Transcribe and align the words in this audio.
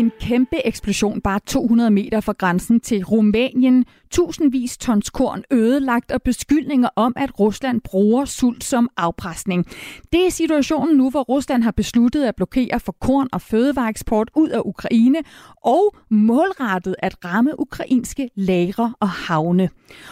En 0.00 0.12
kæmpe 0.20 0.66
eksplosion 0.66 1.20
bare 1.20 1.40
200 1.46 1.90
meter 1.90 2.20
fra 2.20 2.32
grænsen 2.32 2.80
til 2.80 3.04
Rumænien. 3.04 3.84
Tusindvis 4.10 4.78
tons 4.78 5.10
korn 5.10 5.42
ødelagt 5.50 6.12
og 6.12 6.22
beskyldninger 6.22 6.88
om, 6.96 7.12
at 7.16 7.40
Rusland 7.40 7.80
bruger 7.80 8.24
sult 8.24 8.64
som 8.64 8.88
afpresning. 8.96 9.66
Det 10.12 10.26
er 10.26 10.30
situationen 10.30 10.96
nu, 10.96 11.10
hvor 11.10 11.22
Rusland 11.22 11.62
har 11.62 11.70
besluttet 11.70 12.24
at 12.24 12.36
blokere 12.36 12.80
for 12.80 12.96
korn- 13.00 13.28
og 13.32 13.42
fødevareeksport 13.42 14.30
ud 14.36 14.48
af 14.48 14.60
Ukraine 14.64 15.18
og 15.64 15.94
målrettet 16.10 16.94
at 16.98 17.24
ramme 17.24 17.60
ukrainske 17.60 18.30
lagre 18.34 18.94
og 19.00 19.08
havne. 19.08 19.68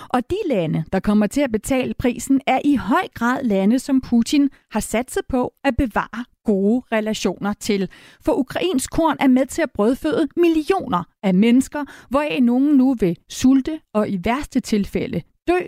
Og 0.08 0.30
de 0.30 0.36
lande, 0.48 0.84
der 0.92 1.00
kommer 1.00 1.26
til 1.26 1.40
at 1.40 1.52
betale 1.52 1.94
prisen, 1.98 2.40
er 2.46 2.60
i 2.64 2.76
høj 2.76 3.08
grad 3.14 3.44
lande, 3.44 3.78
som 3.78 4.00
Putin 4.00 4.48
har 4.70 4.80
sat 4.80 5.10
sig 5.10 5.22
på 5.28 5.52
at 5.64 5.76
bevare 5.76 6.24
gode 6.48 6.82
relationer 6.92 7.52
til. 7.52 7.88
For 8.24 8.32
ukrainsk 8.32 8.90
korn 8.90 9.16
er 9.20 9.28
med 9.28 9.46
til 9.46 9.62
at 9.62 9.70
brødføde 9.70 10.28
millioner 10.36 11.02
af 11.22 11.34
mennesker, 11.34 11.84
hvoraf 12.10 12.38
nogen 12.42 12.76
nu 12.76 12.94
vil 12.94 13.16
sulte 13.28 13.80
og 13.94 14.08
i 14.10 14.20
værste 14.24 14.60
tilfælde 14.60 15.22
dø, 15.48 15.58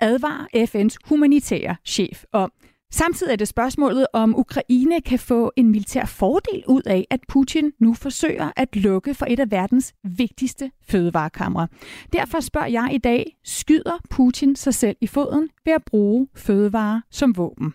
advarer 0.00 0.46
FN's 0.54 0.96
humanitære 1.08 1.76
chef 1.84 2.24
om. 2.32 2.52
Samtidig 2.92 3.32
er 3.32 3.36
det 3.36 3.48
spørgsmålet, 3.48 4.06
om 4.12 4.38
Ukraine 4.38 5.00
kan 5.00 5.18
få 5.18 5.52
en 5.56 5.70
militær 5.70 6.04
fordel 6.04 6.64
ud 6.68 6.82
af, 6.86 7.06
at 7.10 7.20
Putin 7.28 7.72
nu 7.80 7.94
forsøger 7.94 8.50
at 8.56 8.76
lukke 8.76 9.14
for 9.14 9.26
et 9.28 9.40
af 9.40 9.50
verdens 9.50 9.94
vigtigste 10.04 10.70
fødevarekamre. 10.88 11.68
Derfor 12.12 12.40
spørger 12.40 12.66
jeg 12.66 12.90
i 12.92 12.98
dag, 12.98 13.36
skyder 13.44 13.98
Putin 14.10 14.56
sig 14.56 14.74
selv 14.74 14.96
i 15.00 15.06
foden 15.06 15.48
ved 15.64 15.72
at 15.72 15.84
bruge 15.84 16.28
fødevarer 16.34 17.00
som 17.10 17.36
våben? 17.36 17.74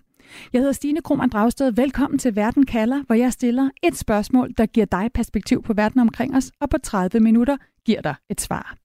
Jeg 0.53 0.59
hedder 0.59 0.73
Stine 0.73 1.01
Krohmann 1.01 1.29
Dragsted. 1.29 1.71
Velkommen 1.71 2.19
til 2.19 2.35
Verden 2.35 2.65
kalder, 2.65 3.03
hvor 3.07 3.15
jeg 3.15 3.33
stiller 3.33 3.69
et 3.83 3.97
spørgsmål, 3.97 4.53
der 4.57 4.65
giver 4.65 4.85
dig 4.85 5.09
perspektiv 5.13 5.63
på 5.63 5.73
verden 5.73 5.99
omkring 5.99 6.35
os, 6.35 6.51
og 6.61 6.69
på 6.69 6.77
30 6.77 7.19
minutter 7.19 7.57
giver 7.85 8.01
dig 8.01 8.15
et 8.29 8.41
svar. 8.41 8.75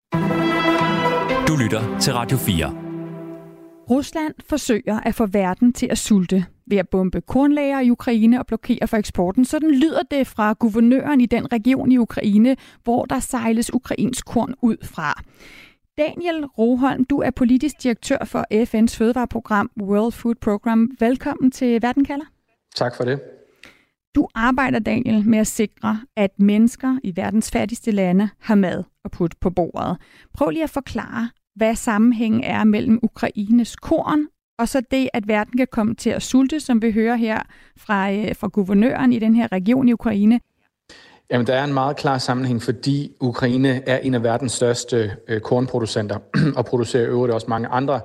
Du 1.49 1.57
lytter 1.57 1.99
til 2.01 2.13
Radio 2.13 2.37
4. 2.37 2.89
Rusland 3.91 4.35
forsøger 4.49 5.01
at 5.01 5.15
få 5.15 5.27
verden 5.27 5.73
til 5.73 5.89
at 5.91 5.99
sulte 5.99 6.47
ved 6.67 6.79
at 6.79 6.89
bombe 6.89 7.21
kornlager 7.21 7.81
i 7.81 7.91
Ukraine 7.91 8.39
og 8.39 8.47
blokere 8.47 8.87
for 8.87 8.97
eksporten. 8.97 9.45
Sådan 9.45 9.71
lyder 9.71 10.03
det 10.11 10.27
fra 10.27 10.53
guvernøren 10.53 11.21
i 11.21 11.27
den 11.27 11.53
region 11.53 11.93
i 11.93 11.99
Ukraine, 11.99 12.57
hvor 12.85 13.05
der 13.05 13.21
sejles 13.21 13.75
ukrainsk 13.75 14.27
korn 14.27 14.55
ud 14.63 14.77
fra. 14.83 15.23
Daniel 15.99 16.45
Roholm, 16.45 17.05
du 17.05 17.19
er 17.19 17.31
politisk 17.31 17.83
direktør 17.83 18.19
for 18.25 18.47
FN's 18.53 18.97
fødevareprogram 18.97 19.71
World 19.81 20.13
Food 20.13 20.35
Program. 20.35 20.91
Velkommen 21.01 21.51
til 21.51 21.83
Verden 21.83 22.05
kalder. 22.05 22.25
Tak 22.77 22.97
for 22.97 23.05
det. 23.05 23.21
Du 24.15 24.29
arbejder, 24.35 24.79
Daniel, 24.79 25.29
med 25.29 25.39
at 25.39 25.47
sikre, 25.47 26.01
at 26.17 26.31
mennesker 26.39 26.99
i 27.05 27.13
verdens 27.17 27.51
fattigste 27.51 27.91
lande 27.91 28.29
har 28.41 28.55
mad 28.55 28.85
at 29.05 29.11
putte 29.11 29.37
på 29.41 29.51
bordet. 29.51 29.97
Prøv 30.35 30.51
lige 30.51 30.65
at 30.65 30.71
forklare, 30.71 31.31
hvad 31.55 31.75
sammenhængen 31.75 32.45
er 32.45 32.65
mellem 32.65 33.01
Ukraines 33.03 33.77
korn 33.77 34.27
og 34.59 34.69
så 34.69 34.83
det, 34.91 35.09
at 35.13 35.29
verden 35.29 35.57
kan 35.57 35.67
komme 35.73 35.95
til 35.95 36.11
at 36.11 36.23
sulte, 36.23 36.61
som 36.61 36.83
vi 36.83 36.93
hører 36.93 37.17
her 37.17 37.43
fra, 37.77 38.13
øh, 38.13 38.37
fra 38.37 38.49
guvernøren 38.49 39.13
i 39.13 39.19
den 39.19 39.35
her 39.35 39.53
region 39.53 39.89
i 39.89 39.93
Ukraine. 39.93 40.41
Jamen, 41.31 41.47
der 41.47 41.55
er 41.55 41.65
en 41.65 41.75
meget 41.75 41.97
klar 41.97 42.19
sammenhæng, 42.19 42.63
fordi 42.63 43.17
Ukraine 43.21 43.89
er 43.89 43.99
en 43.99 44.15
af 44.15 44.23
verdens 44.23 44.53
største 44.53 45.17
øh, 45.29 45.41
kornproducenter, 45.41 46.19
og 46.57 46.65
producerer 46.65 47.09
øvrigt 47.09 47.35
også 47.35 47.47
mange 47.49 47.69
andre 47.69 48.01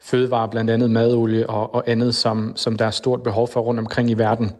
fødevarer, 0.00 0.46
blandt 0.46 0.70
andet 0.70 0.90
madolie 0.90 1.50
og, 1.50 1.74
og 1.74 1.84
andet, 1.86 2.14
som, 2.14 2.52
som 2.56 2.76
der 2.76 2.84
er 2.84 2.90
stort 2.90 3.22
behov 3.22 3.48
for 3.48 3.60
rundt 3.60 3.80
omkring 3.80 4.10
i 4.10 4.14
verden. 4.14 4.52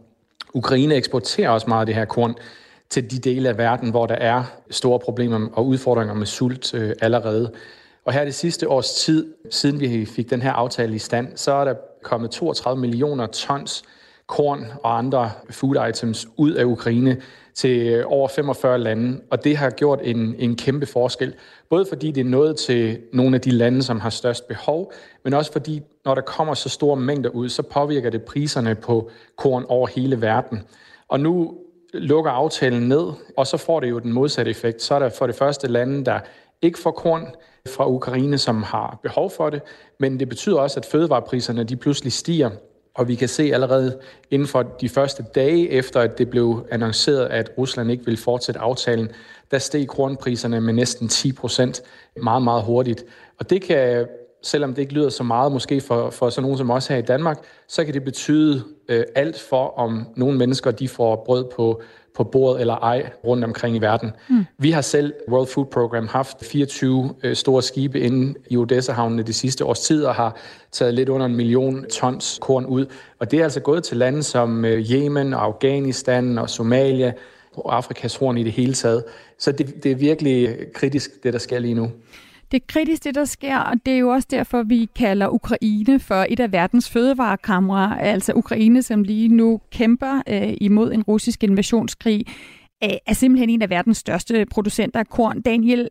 Ukraine 0.55 0.95
eksporterer 0.95 1.51
også 1.51 1.67
meget 1.67 1.81
af 1.81 1.87
det 1.87 1.95
her 1.95 2.05
korn 2.05 2.35
til 2.91 3.11
de 3.11 3.19
dele 3.19 3.49
af 3.49 3.59
verden, 3.59 3.91
hvor 3.91 4.07
der 4.07 4.15
er 4.15 4.45
store 4.71 4.99
problemer 4.99 5.49
og 5.53 5.67
udfordringer 5.67 6.15
med 6.15 6.27
sult 6.27 6.75
øh, 6.75 6.93
allerede. 7.01 7.53
Og 8.05 8.13
her 8.13 8.25
det 8.25 8.35
sidste 8.35 8.69
års 8.69 8.95
tid, 8.95 9.35
siden 9.51 9.81
vi 9.81 10.05
fik 10.05 10.31
den 10.31 10.43
her 10.43 10.53
aftale 10.53 10.95
i 10.95 10.99
stand, 10.99 11.37
så 11.37 11.53
er 11.53 11.65
der 11.65 11.75
kommet 12.03 12.31
32 12.31 12.81
millioner 12.81 13.27
tons 13.27 13.83
korn 14.27 14.67
og 14.83 14.99
andre 14.99 15.31
food 15.51 15.89
items 15.89 16.27
ud 16.37 16.53
af 16.53 16.65
Ukraine 16.65 17.17
til 17.59 17.87
øh, 17.87 18.05
over 18.07 18.29
45 18.29 18.79
lande, 18.79 19.21
og 19.31 19.45
det 19.45 19.57
har 19.57 19.71
gjort 19.71 20.01
en, 20.03 20.35
en 20.39 20.57
kæmpe 20.57 20.87
forskel. 20.87 21.35
Både 21.71 21.87
fordi 21.89 22.11
det 22.11 22.21
er 22.21 22.25
nået 22.25 22.57
til 22.57 22.99
nogle 23.13 23.35
af 23.35 23.41
de 23.41 23.51
lande, 23.51 23.83
som 23.83 24.01
har 24.01 24.11
størst 24.11 24.49
behov, 24.49 24.93
men 25.25 25.35
også 25.35 25.53
fordi, 25.53 25.83
når 26.05 26.15
der 26.15 26.23
kommer 26.23 26.55
så 26.55 26.69
store 26.69 26.97
mængder 26.97 27.31
ud, 27.31 27.49
så 27.49 27.63
påvirker 27.63 28.11
det 28.11 28.23
priserne 28.23 28.75
på 28.75 29.11
korn 29.37 29.65
over 29.69 29.87
hele 29.87 30.21
verden. 30.21 30.63
Og 31.09 31.21
nu 31.21 31.55
lukker 31.95 32.31
aftalen 32.31 32.89
ned, 32.89 33.07
og 33.37 33.47
så 33.47 33.57
får 33.57 33.81
det 33.81 33.91
jo 33.91 33.99
den 33.99 34.13
modsatte 34.13 34.51
effekt. 34.51 34.83
Så 34.83 34.95
er 34.95 34.99
der 34.99 35.09
for 35.09 35.27
det 35.27 35.35
første 35.35 35.69
lande, 35.69 36.05
der 36.05 36.21
ikke 36.63 36.79
får 36.79 36.91
korn 36.91 37.27
fra 37.69 37.89
Ukraine, 37.89 38.39
som 38.39 38.63
har 38.63 38.99
behov 39.03 39.31
for 39.31 39.51
det, 39.51 39.63
men 40.01 40.21
det 40.21 40.29
betyder 40.29 40.59
også, 40.59 40.81
at 40.81 40.87
fødevarepriserne 40.87 41.65
de 41.65 41.77
pludselig 41.77 42.13
stiger, 42.13 42.51
og 42.99 43.09
vi 43.09 43.15
kan 43.15 43.29
se 43.29 43.51
allerede 43.55 43.99
inden 44.31 44.49
for 44.49 44.63
de 44.63 44.89
første 44.89 45.25
dage 45.35 45.71
efter, 45.71 46.01
at 46.01 46.19
det 46.19 46.31
blev 46.31 46.67
annonceret, 46.71 47.27
at 47.27 47.51
Rusland 47.59 47.91
ikke 47.91 48.05
ville 48.05 48.19
fortsætte 48.19 48.61
aftalen, 48.61 49.09
der 49.51 49.59
steg 49.59 49.87
kornpriserne 49.89 50.61
med 50.61 50.75
næsten 50.75 51.09
10 51.09 51.33
procent 51.33 51.83
meget, 52.23 52.43
meget 52.43 52.63
hurtigt. 52.63 53.05
Og 53.39 53.51
det 53.51 53.63
kan, 53.63 54.07
selvom 54.43 54.75
det 54.75 54.83
ikke 54.83 54.93
lyder 54.93 55.09
så 55.09 55.23
meget 55.23 55.53
måske 55.53 55.81
for, 55.81 56.11
for 56.11 56.31
sådan 56.31 56.43
nogen 56.43 56.59
som 56.59 56.71
os 56.71 56.87
her 56.87 56.97
i 56.97 57.03
Danmark, 57.03 57.39
så 57.69 57.85
kan 57.85 57.95
det 57.95 58.05
betyde 58.05 58.65
øh, 58.89 59.05
alt 59.15 59.41
for, 59.41 59.79
om 59.79 60.07
nogle 60.17 60.39
mennesker 60.39 60.71
de 60.71 60.89
får 60.89 61.23
brød 61.27 61.45
på 61.57 61.83
på 62.19 62.25
bordet 62.25 62.61
eller 62.61 62.75
ej 62.75 63.11
rundt 63.25 63.45
omkring 63.45 63.77
i 63.77 63.79
verden. 63.79 64.11
Mm. 64.29 64.45
Vi 64.59 64.71
har 64.71 64.81
selv, 64.81 65.13
World 65.29 65.47
Food 65.47 65.67
Program, 65.67 66.09
haft 66.09 66.45
24 66.45 67.15
øh, 67.23 67.37
store 67.37 67.63
skibe 67.63 68.01
inde 68.01 68.35
i 68.51 68.57
Odessa-havnene 68.57 69.23
de 69.23 69.33
sidste 69.33 69.65
års 69.65 69.81
tid 69.81 70.05
og 70.05 70.15
har 70.15 70.37
taget 70.73 70.95
lidt 70.95 71.09
under 71.09 71.27
en 71.27 71.37
million 71.37 71.85
tons 71.85 72.39
korn 72.43 72.67
ud. 72.67 72.87
Og 73.19 73.31
det 73.31 73.39
er 73.39 73.45
altså 73.45 73.61
gået 73.61 73.85
til 73.85 73.97
lande 73.97 74.23
som 74.23 74.65
øh, 74.65 74.91
Yemen 74.91 75.35
og 75.35 75.45
Afghanistan 75.45 76.39
og 76.39 76.51
Somalia 76.51 77.13
og 77.57 77.77
Afrikas 77.77 78.17
horn 78.17 78.39
i 78.39 78.43
det 78.43 78.53
hele 78.53 78.75
taget. 78.75 79.05
Så 79.39 79.53
det, 79.53 79.85
det 79.85 79.93
er 79.93 79.97
virkelig 79.97 80.57
kritisk, 80.75 81.11
det 81.23 81.33
der 81.33 81.39
sker 81.39 81.59
lige 81.59 81.75
nu. 81.75 81.91
Det 82.51 82.63
er 82.63 82.67
kritisk, 82.69 83.05
det 83.05 83.15
der 83.15 83.25
sker, 83.25 83.59
og 83.59 83.75
det 83.87 83.95
er 83.95 83.99
jo 83.99 84.09
også 84.09 84.29
derfor, 84.31 84.63
vi 84.63 84.89
kalder 84.97 85.29
Ukraine 85.29 86.01
for 86.01 86.27
et 86.29 86.41
af 86.41 86.53
verdens 86.53 86.91
fødevarekamre, 86.91 88.03
altså 88.03 88.33
Ukraine, 88.33 88.83
som 88.83 89.03
lige 89.03 89.29
nu 89.29 89.61
kæmper 89.71 90.23
øh, 90.29 90.55
imod 90.61 90.93
en 90.93 91.03
russisk 91.03 91.45
invasionskrig, 91.45 92.25
øh, 92.85 92.91
er 93.07 93.13
simpelthen 93.13 93.51
en 93.51 93.63
af 93.63 93.71
verdens 93.71 93.99
største 93.99 94.47
producenter 94.51 95.01
af 95.01 95.09
korn. 95.09 95.41
Daniel, 95.41 95.89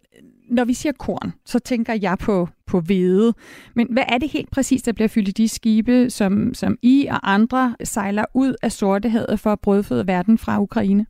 når 0.50 0.66
vi 0.66 0.74
siger 0.74 0.94
korn, 0.94 1.34
så 1.46 1.60
tænker 1.60 1.94
jeg 2.02 2.18
på, 2.18 2.50
på 2.66 2.80
hvede. 2.80 3.34
Men 3.76 3.88
hvad 3.92 4.04
er 4.08 4.18
det 4.18 4.30
helt 4.30 4.52
præcis, 4.52 4.82
der 4.82 4.92
bliver 4.92 5.08
fyldt 5.08 5.28
i 5.28 5.32
de 5.32 5.48
skibe, 5.48 6.10
som, 6.10 6.54
som 6.54 6.78
I 6.82 7.08
og 7.10 7.34
andre 7.34 7.76
sejler 7.84 8.26
ud 8.34 8.56
af 8.62 8.72
Sortehavet 8.72 9.40
for 9.40 9.52
at 9.52 9.60
brødføde 9.60 10.08
verden 10.08 10.38
fra 10.38 10.62
Ukraine? 10.62 11.06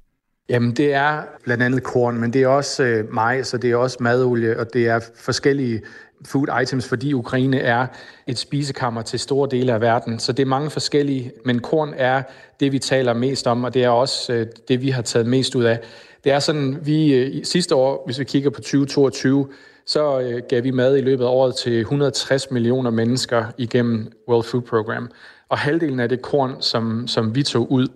Jamen, 0.49 0.71
det 0.71 0.93
er 0.93 1.21
blandt 1.43 1.63
andet 1.63 1.83
korn, 1.83 2.17
men 2.17 2.33
det 2.33 2.43
er 2.43 2.47
også 2.47 2.83
øh, 2.83 3.13
majs, 3.13 3.53
og 3.53 3.61
det 3.61 3.71
er 3.71 3.75
også 3.75 3.97
madolie, 3.99 4.59
og 4.59 4.73
det 4.73 4.87
er 4.87 4.99
forskellige 5.15 5.81
food 6.25 6.61
items, 6.61 6.87
fordi 6.87 7.13
Ukraine 7.13 7.59
er 7.59 7.87
et 8.27 8.37
spisekammer 8.37 9.01
til 9.01 9.19
store 9.19 9.49
dele 9.51 9.73
af 9.73 9.81
verden. 9.81 10.19
Så 10.19 10.31
det 10.31 10.43
er 10.43 10.47
mange 10.47 10.69
forskellige, 10.69 11.31
men 11.45 11.59
korn 11.59 11.93
er 11.97 12.23
det, 12.59 12.71
vi 12.71 12.79
taler 12.79 13.13
mest 13.13 13.47
om, 13.47 13.63
og 13.63 13.73
det 13.73 13.83
er 13.83 13.89
også 13.89 14.33
øh, 14.33 14.47
det, 14.67 14.81
vi 14.81 14.89
har 14.89 15.01
taget 15.01 15.27
mest 15.27 15.55
ud 15.55 15.63
af. 15.63 15.79
Det 16.23 16.31
er 16.31 16.39
sådan, 16.39 16.77
vi 16.81 17.13
øh, 17.13 17.45
sidste 17.45 17.75
år, 17.75 18.03
hvis 18.05 18.19
vi 18.19 18.23
kigger 18.23 18.49
på 18.49 18.61
2022, 18.61 19.47
så 19.85 20.19
øh, 20.19 20.41
gav 20.49 20.63
vi 20.63 20.71
mad 20.71 20.97
i 20.97 21.01
løbet 21.01 21.23
af 21.23 21.29
året 21.29 21.55
til 21.55 21.79
160 21.79 22.51
millioner 22.51 22.89
mennesker 22.89 23.45
igennem 23.57 24.11
World 24.27 24.43
Food 24.43 24.61
Program. 24.61 25.09
Og 25.49 25.57
halvdelen 25.57 25.99
af 25.99 26.09
det 26.09 26.21
korn, 26.21 26.55
som, 26.59 27.07
som 27.07 27.35
vi 27.35 27.43
tog 27.43 27.71
ud, 27.71 27.87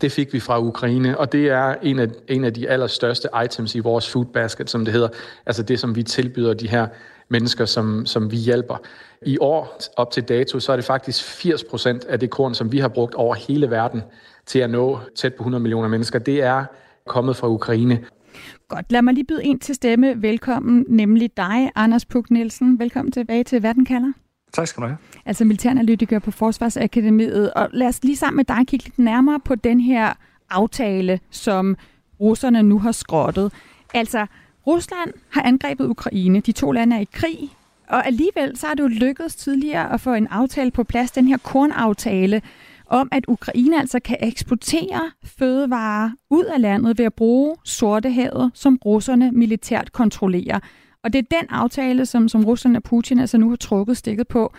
det 0.00 0.12
fik 0.12 0.32
vi 0.32 0.40
fra 0.40 0.60
Ukraine, 0.60 1.18
og 1.18 1.32
det 1.32 1.48
er 1.48 1.74
en 1.82 1.98
af, 1.98 2.08
en 2.28 2.44
af 2.44 2.54
de 2.54 2.68
allerstørste 2.68 3.28
items 3.44 3.74
i 3.74 3.78
vores 3.78 4.10
food 4.10 4.24
basket, 4.24 4.70
som 4.70 4.84
det 4.84 4.94
hedder. 4.94 5.08
Altså 5.46 5.62
det, 5.62 5.80
som 5.80 5.96
vi 5.96 6.02
tilbyder 6.02 6.54
de 6.54 6.68
her 6.68 6.86
mennesker, 7.28 7.64
som, 7.64 8.06
som 8.06 8.30
vi 8.30 8.36
hjælper. 8.36 8.76
I 9.26 9.38
år, 9.40 9.78
op 9.96 10.10
til 10.10 10.22
dato, 10.22 10.60
så 10.60 10.72
er 10.72 10.76
det 10.76 10.84
faktisk 10.84 11.24
80 11.24 11.64
procent 11.64 12.04
af 12.04 12.20
det 12.20 12.30
korn, 12.30 12.54
som 12.54 12.72
vi 12.72 12.78
har 12.78 12.88
brugt 12.88 13.14
over 13.14 13.34
hele 13.34 13.70
verden 13.70 14.02
til 14.46 14.58
at 14.58 14.70
nå 14.70 14.98
tæt 15.14 15.34
på 15.34 15.42
100 15.42 15.62
millioner 15.62 15.88
mennesker, 15.88 16.18
det 16.18 16.42
er 16.42 16.64
kommet 17.06 17.36
fra 17.36 17.48
Ukraine. 17.48 18.04
Godt, 18.68 18.92
lad 18.92 19.02
mig 19.02 19.14
lige 19.14 19.24
byde 19.24 19.44
ind 19.44 19.60
til 19.60 19.74
stemme. 19.74 20.22
Velkommen, 20.22 20.84
nemlig 20.88 21.36
dig, 21.36 21.70
Anders 21.74 22.04
Puk 22.04 22.30
Nielsen. 22.30 22.78
Velkommen 22.78 23.12
tilbage 23.12 23.44
til 23.44 23.62
Verden 23.62 23.84
kalder. 23.84 24.12
Tak 24.52 24.66
skal 24.66 24.82
du 24.82 24.86
have. 24.86 24.98
Altså 25.26 25.44
militæranalytiker 25.44 26.18
på 26.18 26.30
Forsvarsakademiet. 26.30 27.52
Og 27.52 27.68
lad 27.72 27.86
os 27.86 28.04
lige 28.04 28.16
sammen 28.16 28.36
med 28.36 28.44
dig 28.44 28.66
kigge 28.66 28.84
lidt 28.84 28.98
nærmere 28.98 29.40
på 29.40 29.54
den 29.54 29.80
her 29.80 30.12
aftale, 30.50 31.20
som 31.30 31.76
russerne 32.20 32.62
nu 32.62 32.78
har 32.78 32.92
skrottet. 32.92 33.52
Altså, 33.94 34.26
Rusland 34.66 35.12
har 35.30 35.42
angrebet 35.42 35.86
Ukraine. 35.86 36.40
De 36.40 36.52
to 36.52 36.72
lande 36.72 36.96
er 36.96 37.00
i 37.00 37.08
krig. 37.12 37.50
Og 37.88 38.06
alligevel 38.06 38.56
så 38.56 38.66
er 38.66 38.74
det 38.74 38.82
jo 38.82 38.88
lykkedes 38.88 39.36
tidligere 39.36 39.92
at 39.92 40.00
få 40.00 40.14
en 40.14 40.26
aftale 40.26 40.70
på 40.70 40.84
plads, 40.84 41.10
den 41.10 41.28
her 41.28 41.36
kornaftale, 41.36 42.42
om 42.86 43.08
at 43.12 43.24
Ukraine 43.28 43.80
altså 43.80 44.00
kan 44.00 44.16
eksportere 44.20 45.10
fødevarer 45.24 46.10
ud 46.30 46.44
af 46.44 46.60
landet 46.60 46.98
ved 46.98 47.04
at 47.04 47.14
bruge 47.14 47.56
Sortehavet, 47.64 48.50
som 48.54 48.78
russerne 48.84 49.32
militært 49.32 49.92
kontrollerer. 49.92 50.60
Og 51.04 51.12
det 51.12 51.18
er 51.18 51.40
den 51.40 51.48
aftale, 51.50 52.06
som, 52.06 52.28
som 52.28 52.44
Rusland 52.44 52.76
og 52.76 52.82
Putin 52.82 53.18
altså 53.18 53.38
nu 53.38 53.48
har 53.48 53.56
trukket 53.56 53.96
stikket 53.96 54.28
på. 54.28 54.54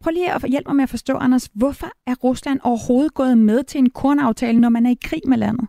Prøv 0.00 0.10
lige 0.10 0.32
at 0.32 0.44
hjælpe 0.48 0.68
mig 0.68 0.76
med 0.76 0.82
at 0.82 0.90
forstå, 0.90 1.14
Anders, 1.14 1.48
hvorfor 1.54 1.86
er 2.06 2.14
Rusland 2.14 2.60
overhovedet 2.62 3.14
gået 3.14 3.38
med 3.38 3.62
til 3.62 3.78
en 3.78 3.90
kornaftale, 3.90 4.60
når 4.60 4.68
man 4.68 4.86
er 4.86 4.90
i 4.90 4.98
krig 5.04 5.20
med 5.26 5.38
landet? 5.38 5.68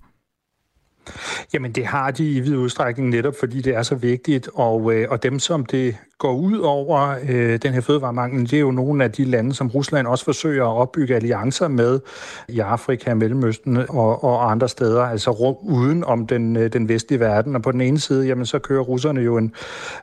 Jamen 1.54 1.72
det 1.72 1.86
har 1.86 2.12
de 2.12 2.32
i 2.32 2.40
vid 2.40 2.56
udstrækning 2.56 3.10
netop, 3.10 3.34
fordi 3.40 3.62
det 3.62 3.76
er 3.76 3.84
så 3.84 3.96
vigtigt, 3.96 4.50
og, 4.54 4.94
øh, 4.94 5.08
og 5.10 5.24
dem 5.24 5.40
som 5.40 5.66
det 5.66 5.98
går 6.22 6.34
ud 6.34 6.58
over 6.58 7.16
øh, 7.30 7.60
den 7.62 7.74
her 7.74 7.82
fødevaremangel, 7.82 8.42
det 8.42 8.54
er 8.54 8.60
jo 8.60 8.72
nogle 8.72 9.04
af 9.04 9.12
de 9.12 9.26
lande, 9.26 9.54
som 9.54 9.68
Rusland 9.68 10.08
også 10.08 10.26
forsøger 10.26 10.66
at 10.66 10.78
opbygge 10.78 11.16
alliancer 11.16 11.68
med 11.68 12.00
i 12.48 12.60
Afrika, 12.60 13.14
Mellemøsten 13.14 13.78
og, 13.78 14.24
og 14.24 14.52
andre 14.52 14.70
steder, 14.70 15.04
altså 15.04 15.32
rum 15.32 15.56
uden 15.62 16.04
om 16.04 16.28
den, 16.28 16.56
øh, 16.56 16.74
den 16.74 16.90
vestlige 16.90 17.20
verden. 17.20 17.56
Og 17.56 17.62
på 17.62 17.72
den 17.72 17.82
ene 17.82 18.00
side, 18.00 18.28
jamen 18.28 18.46
så 18.46 18.60
kører 18.60 18.82
russerne 18.82 19.22
jo 19.22 19.38
en 19.38 19.54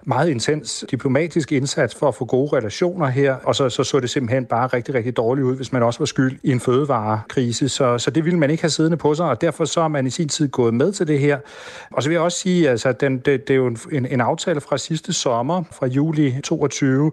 meget 0.02 0.28
intens 0.28 0.84
diplomatisk 0.90 1.52
indsats 1.52 1.94
for 1.94 2.08
at 2.08 2.14
få 2.14 2.24
gode 2.24 2.56
relationer 2.56 3.06
her, 3.06 3.36
og 3.44 3.54
så 3.54 3.68
så, 3.68 3.84
så 3.84 4.00
det 4.00 4.10
simpelthen 4.10 4.44
bare 4.44 4.66
rigtig, 4.66 4.94
rigtig 4.94 5.16
dårligt 5.16 5.44
ud, 5.44 5.56
hvis 5.56 5.72
man 5.72 5.82
også 5.82 5.98
var 5.98 6.06
skyld 6.06 6.38
i 6.42 6.52
en 6.52 6.60
fødevarekrise. 6.60 7.68
Så, 7.68 7.98
så 7.98 8.10
det 8.10 8.24
ville 8.24 8.38
man 8.38 8.50
ikke 8.50 8.62
have 8.62 8.70
siddende 8.70 8.96
på 8.96 9.14
sig, 9.14 9.26
og 9.26 9.40
derfor 9.40 9.64
så 9.64 9.80
er 9.80 9.88
man 9.88 10.06
i 10.06 10.10
sin 10.10 10.28
tid 10.28 10.48
gået 10.48 10.74
med 10.74 10.92
til 10.92 11.06
det 11.06 11.18
her. 11.18 11.38
Og 11.90 12.02
så 12.02 12.08
vil 12.08 12.14
jeg 12.14 12.22
også 12.22 12.38
sige, 12.38 12.70
altså, 12.70 12.92
den, 12.92 13.18
det, 13.18 13.48
det 13.48 13.50
er 13.50 13.58
jo 13.58 13.76
en, 13.92 14.06
en 14.06 14.20
aftale 14.20 14.60
fra 14.60 14.78
sidste 14.78 15.12
sommer, 15.12 15.62
fra 15.72 15.86
juli 15.86 16.07
juli 16.08 16.40
22. 16.44 17.12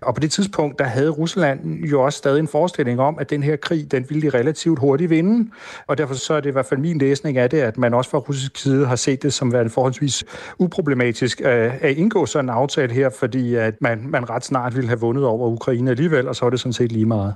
Og 0.00 0.14
på 0.14 0.20
det 0.20 0.30
tidspunkt, 0.30 0.78
der 0.78 0.84
havde 0.84 1.10
Rusland 1.10 1.84
jo 1.84 2.02
også 2.02 2.16
stadig 2.16 2.40
en 2.40 2.48
forestilling 2.48 3.00
om, 3.00 3.16
at 3.20 3.30
den 3.30 3.42
her 3.42 3.56
krig, 3.56 3.92
den 3.92 4.06
ville 4.08 4.30
de 4.30 4.38
relativt 4.38 4.78
hurtigt 4.78 5.10
vinde. 5.10 5.50
Og 5.86 5.98
derfor 5.98 6.14
så 6.14 6.34
er 6.34 6.40
det 6.40 6.48
i 6.48 6.52
hvert 6.52 6.66
fald 6.66 6.80
min 6.80 6.98
læsning 6.98 7.38
af 7.38 7.50
det, 7.50 7.58
at 7.58 7.78
man 7.78 7.94
også 7.94 8.10
fra 8.10 8.18
russisk 8.18 8.56
side 8.56 8.86
har 8.86 8.96
set 8.96 9.22
det 9.22 9.32
som 9.32 9.52
værende 9.52 9.70
forholdsvis 9.70 10.24
uproblematisk 10.58 11.40
øh, 11.40 11.84
at 11.84 11.96
indgå 11.96 12.26
sådan 12.26 12.44
en 12.44 12.50
aftale 12.50 12.92
her, 12.92 13.10
fordi 13.10 13.54
at 13.54 13.74
man, 13.80 14.06
man 14.08 14.30
ret 14.30 14.44
snart 14.44 14.76
ville 14.76 14.88
have 14.88 15.00
vundet 15.00 15.24
over 15.24 15.48
Ukraine 15.48 15.90
alligevel, 15.90 16.28
og 16.28 16.36
så 16.36 16.44
var 16.44 16.50
det 16.50 16.60
sådan 16.60 16.72
set 16.72 16.92
lige 16.92 17.06
meget. 17.06 17.34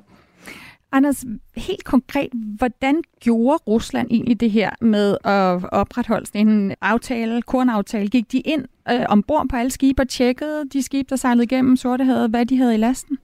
Anders, 0.93 1.25
helt 1.57 1.85
konkret, 1.85 2.29
hvordan 2.33 3.03
gjorde 3.21 3.63
Rusland 3.67 4.09
egentlig 4.11 4.41
det 4.41 4.51
her 4.51 4.71
med 4.81 5.17
at 5.25 5.65
opretholde 5.73 6.27
en 6.35 6.75
aftale, 6.81 7.43
kornaftale? 7.43 8.09
Gik 8.09 8.33
de 8.33 8.41
ind 8.41 8.65
øh, 8.93 9.07
ombord 9.09 9.49
på 9.49 9.57
alle 9.57 9.71
skibe 9.71 10.03
og 10.03 10.09
tjekkede 10.09 10.69
de 10.73 10.83
skibe, 10.83 11.07
der 11.11 11.17
sejlede 11.17 11.45
igennem 11.45 11.77
Sortehavet, 11.77 12.31
hvad 12.31 12.47
de 12.47 12.57
havde 12.57 12.75
i 12.75 12.79
lasten? 12.79 13.19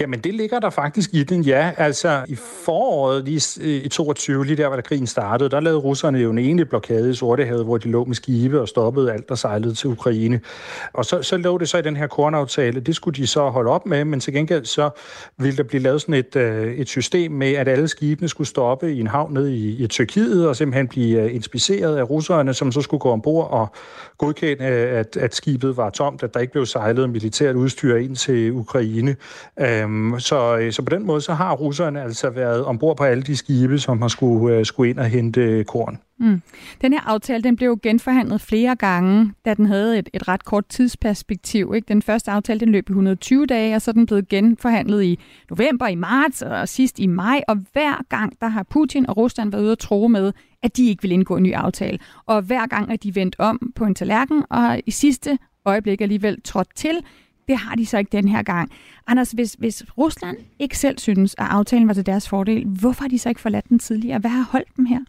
Jamen, 0.00 0.20
det 0.20 0.34
ligger 0.34 0.60
der 0.60 0.70
faktisk 0.70 1.10
i 1.12 1.22
den, 1.22 1.42
ja. 1.42 1.72
Altså, 1.76 2.24
i 2.28 2.34
foråret 2.34 3.24
lige 3.24 3.82
i 3.82 3.88
22, 3.88 4.46
lige 4.46 4.56
der, 4.56 4.66
hvor 4.66 4.76
der 4.76 4.82
krigen 4.82 5.06
startede, 5.06 5.50
der 5.50 5.60
lavede 5.60 5.78
russerne 5.78 6.18
jo 6.18 6.30
en 6.30 6.38
egentlig 6.38 6.68
blokade 6.68 7.10
i 7.10 7.14
Sortehavet, 7.14 7.64
hvor 7.64 7.78
de 7.78 7.88
lå 7.88 8.04
med 8.04 8.14
skibe 8.14 8.60
og 8.60 8.68
stoppede 8.68 9.12
alt, 9.12 9.28
der 9.28 9.34
sejlede 9.34 9.74
til 9.74 9.90
Ukraine. 9.90 10.40
Og 10.92 11.04
så, 11.04 11.22
så 11.22 11.36
lå 11.36 11.58
det 11.58 11.68
så 11.68 11.78
i 11.78 11.82
den 11.82 11.96
her 11.96 12.06
kornaftale. 12.06 12.80
Det 12.80 12.96
skulle 12.96 13.16
de 13.16 13.26
så 13.26 13.48
holde 13.48 13.70
op 13.70 13.86
med, 13.86 14.04
men 14.04 14.20
til 14.20 14.32
gengæld 14.32 14.64
så 14.64 14.90
ville 15.38 15.56
der 15.56 15.62
blive 15.62 15.82
lavet 15.82 16.00
sådan 16.00 16.14
et, 16.14 16.36
øh, 16.36 16.74
et 16.74 16.88
system 16.88 17.32
med, 17.32 17.52
at 17.52 17.68
alle 17.68 17.88
skibene 17.88 18.28
skulle 18.28 18.48
stoppe 18.48 18.92
i 18.92 19.00
en 19.00 19.06
havn 19.06 19.34
nede 19.34 19.56
i, 19.56 19.84
i 19.84 19.86
Tyrkiet 19.86 20.48
og 20.48 20.56
simpelthen 20.56 20.88
blive 20.88 21.22
øh, 21.22 21.34
inspiceret 21.34 21.96
af 21.96 22.10
russerne, 22.10 22.54
som 22.54 22.72
så 22.72 22.80
skulle 22.80 23.00
gå 23.00 23.10
ombord 23.10 23.50
og 23.50 23.68
godkende, 24.18 24.64
at, 24.64 25.16
at 25.16 25.34
skibet 25.34 25.76
var 25.76 25.90
tomt, 25.90 26.22
at 26.22 26.34
der 26.34 26.40
ikke 26.40 26.52
blev 26.52 26.66
sejlet 26.66 27.10
militært 27.10 27.56
udstyr 27.56 27.96
ind 27.96 28.16
til 28.16 28.52
Ukraine. 28.52 29.16
Øhm, 29.60 30.14
så, 30.18 30.58
øh, 30.58 30.72
så 30.72 30.82
på 30.82 30.90
den 30.90 31.06
måde, 31.06 31.20
så 31.20 31.34
har 31.34 31.54
russerne 31.54 32.02
altså 32.02 32.30
været 32.30 32.64
ombord 32.64 32.96
på 32.96 33.04
alle 33.04 33.22
de 33.22 33.36
skibe, 33.36 33.78
som 33.78 34.02
har 34.02 34.08
skulle, 34.08 34.56
øh, 34.56 34.64
skulle 34.64 34.90
ind 34.90 34.98
og 34.98 35.06
hente 35.06 35.40
øh, 35.40 35.64
korn. 35.64 35.98
Mm. 36.18 36.42
Den 36.80 36.92
her 36.92 37.00
aftale, 37.00 37.42
den 37.42 37.56
blev 37.56 37.78
genforhandlet 37.82 38.40
flere 38.40 38.76
gange, 38.76 39.32
da 39.44 39.54
den 39.54 39.66
havde 39.66 39.98
et, 39.98 40.08
et 40.14 40.28
ret 40.28 40.44
kort 40.44 40.66
tidsperspektiv. 40.68 41.72
Ikke? 41.74 41.88
Den 41.88 42.02
første 42.02 42.30
aftale, 42.30 42.60
den 42.60 42.68
løb 42.68 42.88
i 42.88 42.92
120 42.92 43.46
dage, 43.46 43.74
og 43.74 43.82
så 43.82 43.90
er 43.90 43.92
den 43.92 44.06
blevet 44.06 44.28
genforhandlet 44.28 45.02
i 45.02 45.18
november, 45.50 45.86
i 45.86 45.94
marts 45.94 46.42
og 46.42 46.68
sidst 46.68 46.98
i 46.98 47.06
maj. 47.06 47.42
Og 47.48 47.56
hver 47.72 48.04
gang, 48.08 48.32
der 48.40 48.48
har 48.48 48.62
Putin 48.62 49.06
og 49.06 49.16
Rusland 49.16 49.50
været 49.50 49.62
ude 49.62 49.72
at 49.72 49.78
tro 49.78 50.08
med, 50.08 50.32
at 50.62 50.76
de 50.76 50.88
ikke 50.88 51.02
vil 51.02 51.12
indgå 51.12 51.36
en 51.36 51.42
ny 51.42 51.52
aftale. 51.52 51.98
Og 52.26 52.42
hver 52.42 52.66
gang 52.66 52.92
er 52.92 52.96
de 52.96 53.14
vendt 53.14 53.36
om 53.38 53.72
på 53.76 53.84
en 53.84 53.94
tallerken, 53.94 54.44
og 54.50 54.80
i 54.86 54.90
sidste 54.90 55.38
øjeblik 55.64 56.00
alligevel 56.00 56.42
trådt 56.44 56.68
til 56.74 56.96
det 57.48 57.56
har 57.56 57.74
de 57.74 57.86
så 57.86 57.98
ikke 57.98 58.12
den 58.12 58.28
her 58.28 58.42
gang. 58.42 58.70
Anders, 59.06 59.30
hvis, 59.30 59.56
hvis 59.58 59.84
Rusland 59.98 60.36
ikke 60.58 60.78
selv 60.78 60.98
synes, 60.98 61.34
at 61.38 61.46
aftalen 61.50 61.88
var 61.88 61.94
til 61.94 62.06
deres 62.06 62.28
fordel, 62.28 62.64
hvorfor 62.66 63.02
har 63.02 63.08
de 63.08 63.18
så 63.18 63.28
ikke 63.28 63.40
forladt 63.40 63.68
den 63.68 63.78
tidligere? 63.78 64.18
Hvad 64.18 64.30
har 64.30 64.48
holdt 64.50 64.68
dem 64.76 64.86
her? 64.86 65.00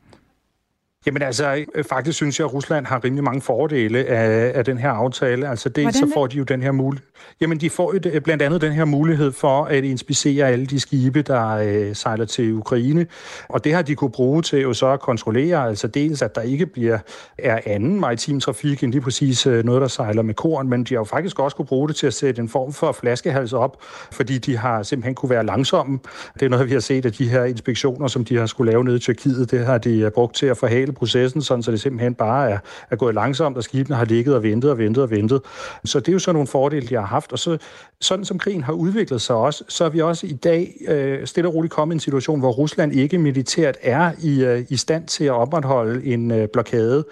Jamen 1.07 1.21
altså, 1.21 1.65
øh, 1.75 1.83
faktisk 1.83 2.15
synes 2.15 2.39
jeg, 2.39 2.45
at 2.45 2.53
Rusland 2.53 2.85
har 2.85 3.03
rimelig 3.03 3.23
mange 3.23 3.41
fordele 3.41 4.05
af, 4.05 4.51
af 4.55 4.65
den 4.65 4.77
her 4.77 4.89
aftale. 4.89 5.49
Altså 5.49 5.69
dels 5.69 5.95
så 5.95 6.11
får 6.13 6.27
de 6.27 6.37
jo 6.37 6.43
den 6.43 6.61
her 6.61 6.71
mulighed. 6.71 7.07
Jamen 7.41 7.57
de 7.57 7.69
får 7.69 7.93
jo 7.93 8.19
blandt 8.19 8.43
andet 8.43 8.61
den 8.61 8.71
her 8.71 8.85
mulighed 8.85 9.31
for 9.31 9.63
at 9.63 9.83
inspicere 9.83 10.47
alle 10.47 10.65
de 10.65 10.79
skibe, 10.79 11.21
der 11.21 11.47
øh, 11.47 11.95
sejler 11.95 12.25
til 12.25 12.53
Ukraine. 12.53 13.05
Og 13.49 13.63
det 13.63 13.73
har 13.73 13.81
de 13.81 13.95
kunne 13.95 14.11
bruge 14.11 14.41
til 14.41 14.61
jo 14.61 14.73
så 14.73 14.87
at 14.87 14.99
kontrollere, 14.99 15.67
altså 15.67 15.87
dels 15.87 16.21
at 16.21 16.35
der 16.35 16.41
ikke 16.41 16.65
bliver 16.65 16.97
er 17.37 17.59
anden 17.65 17.99
maritim 17.99 18.39
trafik 18.39 18.83
end 18.83 18.91
lige 18.91 19.01
præcis 19.01 19.47
øh, 19.47 19.65
noget, 19.65 19.81
der 19.81 19.87
sejler 19.87 20.21
med 20.21 20.33
korn, 20.33 20.69
men 20.69 20.83
de 20.83 20.93
har 20.93 20.99
jo 20.99 21.03
faktisk 21.03 21.39
også 21.39 21.57
kunne 21.57 21.65
bruge 21.65 21.87
det 21.87 21.95
til 21.95 22.07
at 22.07 22.13
sætte 22.13 22.41
en 22.41 22.49
form 22.49 22.73
for 22.73 22.91
flaskehals 22.91 23.53
op, 23.53 23.77
fordi 24.11 24.37
de 24.37 24.57
har 24.57 24.83
simpelthen 24.83 25.15
kunne 25.15 25.29
være 25.29 25.45
langsomme. 25.45 25.99
Det 26.33 26.41
er 26.41 26.49
noget, 26.49 26.67
vi 26.67 26.73
har 26.73 26.79
set 26.79 27.05
af 27.05 27.13
de 27.13 27.29
her 27.29 27.43
inspektioner, 27.43 28.07
som 28.07 28.25
de 28.25 28.37
har 28.37 28.45
skulle 28.45 28.71
lave 28.71 28.83
nede 28.83 28.95
i 28.95 28.99
Tyrkiet. 28.99 29.51
Det 29.51 29.65
har 29.65 29.77
de 29.77 30.11
brugt 30.13 30.35
til 30.35 30.45
at 30.45 30.57
forhale 30.57 30.93
processen, 30.97 31.41
sådan, 31.41 31.63
så 31.63 31.71
det 31.71 31.81
simpelthen 31.81 32.15
bare 32.15 32.51
er, 32.51 32.57
er 32.91 32.95
gået 32.95 33.15
langsomt, 33.15 33.57
og 33.57 33.63
skibene 33.63 33.95
har 33.95 34.05
ligget 34.05 34.35
og 34.35 34.43
ventet 34.43 34.71
og 34.71 34.77
ventet 34.77 35.03
og 35.03 35.11
ventet. 35.11 35.41
Så 35.85 35.99
det 35.99 36.07
er 36.07 36.13
jo 36.13 36.19
sådan 36.19 36.35
nogle 36.35 36.47
fordele, 36.47 36.87
de 36.87 36.95
har 36.95 37.05
haft. 37.05 37.31
Og 37.31 37.39
så, 37.39 37.57
sådan 38.01 38.25
som 38.25 38.37
krigen 38.37 38.63
har 38.63 38.73
udviklet 38.73 39.21
sig 39.21 39.35
også, 39.35 39.63
så 39.67 39.85
er 39.85 39.89
vi 39.89 40.01
også 40.01 40.27
i 40.27 40.33
dag 40.33 40.73
øh, 40.87 41.27
stille 41.27 41.49
og 41.49 41.53
roligt 41.53 41.73
kommet 41.73 41.93
i 41.93 41.95
en 41.95 41.99
situation, 41.99 42.39
hvor 42.39 42.51
Rusland 42.51 42.93
ikke 42.93 43.17
militært 43.17 43.77
er 43.81 44.11
i, 44.21 44.43
øh, 44.43 44.65
i 44.69 44.77
stand 44.77 45.07
til 45.07 45.25
at 45.25 45.31
opretholde 45.31 46.05
en 46.05 46.31
øh, 46.31 46.47
blokade, 46.53 47.05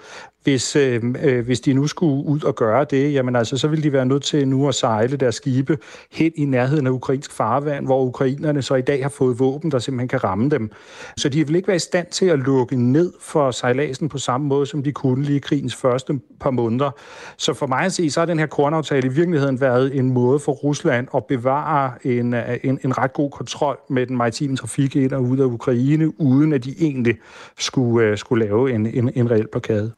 hvis, 0.46 0.76
øh, 0.76 1.02
øh, 1.22 1.44
hvis 1.44 1.60
de 1.60 1.72
nu 1.72 1.86
skulle 1.86 2.24
ud 2.24 2.42
og 2.42 2.54
gøre 2.54 2.86
det, 2.90 3.12
jamen 3.12 3.36
altså, 3.36 3.56
så 3.56 3.68
ville 3.68 3.82
de 3.82 3.92
være 3.92 4.06
nødt 4.06 4.22
til 4.22 4.48
nu 4.48 4.68
at 4.68 4.74
sejle 4.74 5.16
deres 5.16 5.34
skibe 5.34 5.78
hen 6.12 6.32
i 6.36 6.44
nærheden 6.44 6.86
af 6.86 6.90
ukrainsk 6.90 7.32
farvand, 7.32 7.86
hvor 7.86 8.02
ukrainerne 8.02 8.62
så 8.62 8.74
i 8.74 8.80
dag 8.80 9.02
har 9.02 9.08
fået 9.08 9.38
våben, 9.38 9.70
der 9.70 9.78
simpelthen 9.78 10.08
kan 10.08 10.24
ramme 10.24 10.50
dem. 10.50 10.70
Så 11.16 11.28
de 11.28 11.46
vil 11.46 11.56
ikke 11.56 11.68
være 11.68 11.76
i 11.76 11.78
stand 11.78 12.06
til 12.06 12.26
at 12.26 12.38
lukke 12.38 12.76
ned 12.76 13.12
for 13.20 13.50
sejladsen 13.50 14.08
på 14.08 14.18
samme 14.18 14.46
måde, 14.46 14.66
som 14.66 14.82
de 14.82 14.92
kunne 14.92 15.24
lige 15.24 15.40
krigens 15.40 15.74
første 15.74 16.20
par 16.40 16.50
måneder. 16.50 16.90
Så 17.36 17.54
for 17.54 17.66
mig 17.66 17.80
at 17.80 17.92
se, 17.92 18.10
så 18.10 18.20
har 18.20 18.26
den 18.26 18.38
her 18.38 18.46
kornaftale 18.46 19.06
i 19.06 19.12
virkeligheden 19.12 19.60
været 19.60 19.96
en 19.96 20.10
måde 20.10 20.38
for 20.38 20.52
Rusland 20.52 21.08
at 21.14 21.24
bevare 21.24 21.92
en, 22.04 22.34
øh, 22.34 22.58
en, 22.64 22.78
en 22.84 22.98
ret 22.98 23.12
god 23.12 23.30
kontrol 23.30 23.78
med 23.90 24.06
den 24.06 24.16
maritime 24.16 24.56
trafik 24.56 24.96
ind 24.96 25.12
og 25.12 25.22
ud 25.22 25.38
af 25.38 25.44
Ukraine, 25.44 26.20
uden 26.20 26.52
at 26.52 26.64
de 26.64 26.74
egentlig 26.80 27.18
skulle, 27.58 28.06
øh, 28.06 28.18
skulle 28.18 28.44
lave 28.44 28.72
en, 28.72 28.86
en, 28.86 29.10
en 29.14 29.30
reel 29.30 29.46
blokade. 29.52 29.92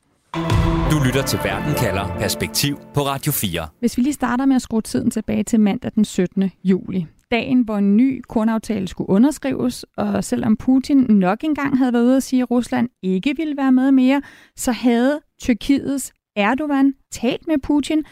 Du 0.91 0.97
lytter 1.07 1.23
til 1.27 1.39
Verden 1.45 1.75
kalder 1.75 2.19
Perspektiv 2.19 2.79
på 2.95 3.01
Radio 3.01 3.33
4. 3.33 3.69
Hvis 3.81 3.97
vi 3.97 4.03
lige 4.03 4.13
starter 4.13 4.47
med 4.47 4.57
at 4.57 4.63
skrue 4.63 4.83
tiden 4.83 5.11
tilbage 5.11 5.43
til 5.43 5.61
mandag 5.61 5.93
den 5.95 6.05
17. 6.05 6.51
juli. 6.65 7.07
Dagen, 7.31 7.61
hvor 7.63 7.77
en 7.77 7.97
ny 7.97 8.23
kornaftale 8.29 8.89
skulle 8.89 9.11
underskrives, 9.11 9.85
og 9.97 10.25
selvom 10.25 10.57
Putin 10.57 10.97
nok 11.09 11.45
engang 11.45 11.79
havde 11.79 11.93
været 11.93 12.05
ude 12.05 12.17
at 12.17 12.23
sige, 12.23 12.43
at 12.43 12.51
Rusland 12.51 12.89
ikke 13.03 13.37
ville 13.37 13.57
være 13.57 13.73
med 13.73 13.93
mere, 13.93 14.23
så 14.57 14.73
havde 14.73 15.21
Tyrkiets 15.41 16.13
Erdogan 16.37 16.95
talt 17.13 17.47
med 17.47 17.59
Putin. 17.63 18.05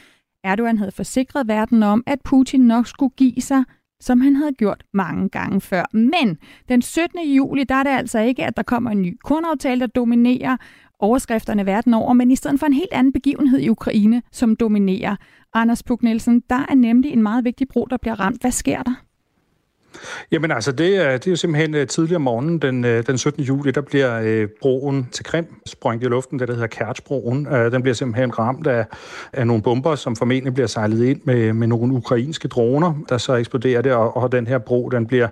Erdogan 0.44 0.78
havde 0.78 0.92
forsikret 0.92 1.48
verden 1.48 1.82
om, 1.82 2.02
at 2.06 2.18
Putin 2.24 2.60
nok 2.60 2.86
skulle 2.86 3.12
give 3.16 3.40
sig, 3.40 3.64
som 4.00 4.20
han 4.20 4.36
havde 4.36 4.52
gjort 4.52 4.84
mange 4.94 5.28
gange 5.28 5.60
før. 5.60 5.84
Men 5.92 6.38
den 6.68 6.82
17. 6.82 7.20
juli, 7.36 7.64
der 7.64 7.74
er 7.74 7.82
det 7.82 7.90
altså 7.90 8.18
ikke, 8.18 8.44
at 8.44 8.56
der 8.56 8.62
kommer 8.62 8.90
en 8.90 9.02
ny 9.02 9.18
kornaftale, 9.24 9.80
der 9.80 9.86
dominerer, 9.86 10.56
overskrifterne 10.98 11.66
verden 11.66 11.94
over, 11.94 12.12
men 12.12 12.30
i 12.30 12.36
stedet 12.36 12.60
for 12.60 12.66
en 12.66 12.72
helt 12.72 12.92
anden 12.92 13.12
begivenhed 13.12 13.60
i 13.60 13.68
Ukraine, 13.68 14.22
som 14.32 14.56
dominerer. 14.56 15.16
Anders 15.54 15.82
Puk 15.82 16.02
Nielsen, 16.02 16.42
der 16.50 16.66
er 16.68 16.74
nemlig 16.74 17.12
en 17.12 17.22
meget 17.22 17.44
vigtig 17.44 17.68
bro, 17.68 17.86
der 17.90 17.96
bliver 17.96 18.20
ramt. 18.20 18.40
Hvad 18.40 18.50
sker 18.50 18.82
der? 18.82 19.05
Jamen 20.32 20.50
altså, 20.50 20.72
det 20.72 20.96
er, 20.96 21.12
det 21.12 21.26
er 21.26 21.30
jo 21.30 21.36
simpelthen 21.36 21.74
øh, 21.74 21.86
tidligere 21.86 22.16
om 22.16 22.22
morgenen, 22.22 22.58
den, 22.58 22.84
øh, 22.84 23.06
den 23.06 23.18
17. 23.18 23.42
juli, 23.42 23.70
der 23.70 23.80
bliver 23.80 24.20
øh, 24.22 24.48
broen 24.60 25.08
til 25.12 25.24
Krim 25.24 25.46
sprængt 25.66 26.04
i 26.04 26.06
luften, 26.06 26.38
det 26.38 26.48
der 26.48 26.54
hedder 26.54 26.66
Kertsbroen. 26.66 27.46
Øh, 27.46 27.72
den 27.72 27.82
bliver 27.82 27.94
simpelthen 27.94 28.38
ramt 28.38 28.66
af, 28.66 28.86
af 29.32 29.46
nogle 29.46 29.62
bomber, 29.62 29.94
som 29.94 30.16
formentlig 30.16 30.54
bliver 30.54 30.66
sejlet 30.66 31.04
ind 31.04 31.20
med, 31.24 31.52
med 31.52 31.66
nogle 31.66 31.94
ukrainske 31.94 32.48
droner, 32.48 32.94
der 33.08 33.18
så 33.18 33.34
eksploderer 33.34 33.82
det, 33.82 33.92
og, 33.92 34.16
og 34.16 34.32
den 34.32 34.46
her 34.46 34.58
bro, 34.58 34.88
den 34.88 35.06
bliver 35.06 35.28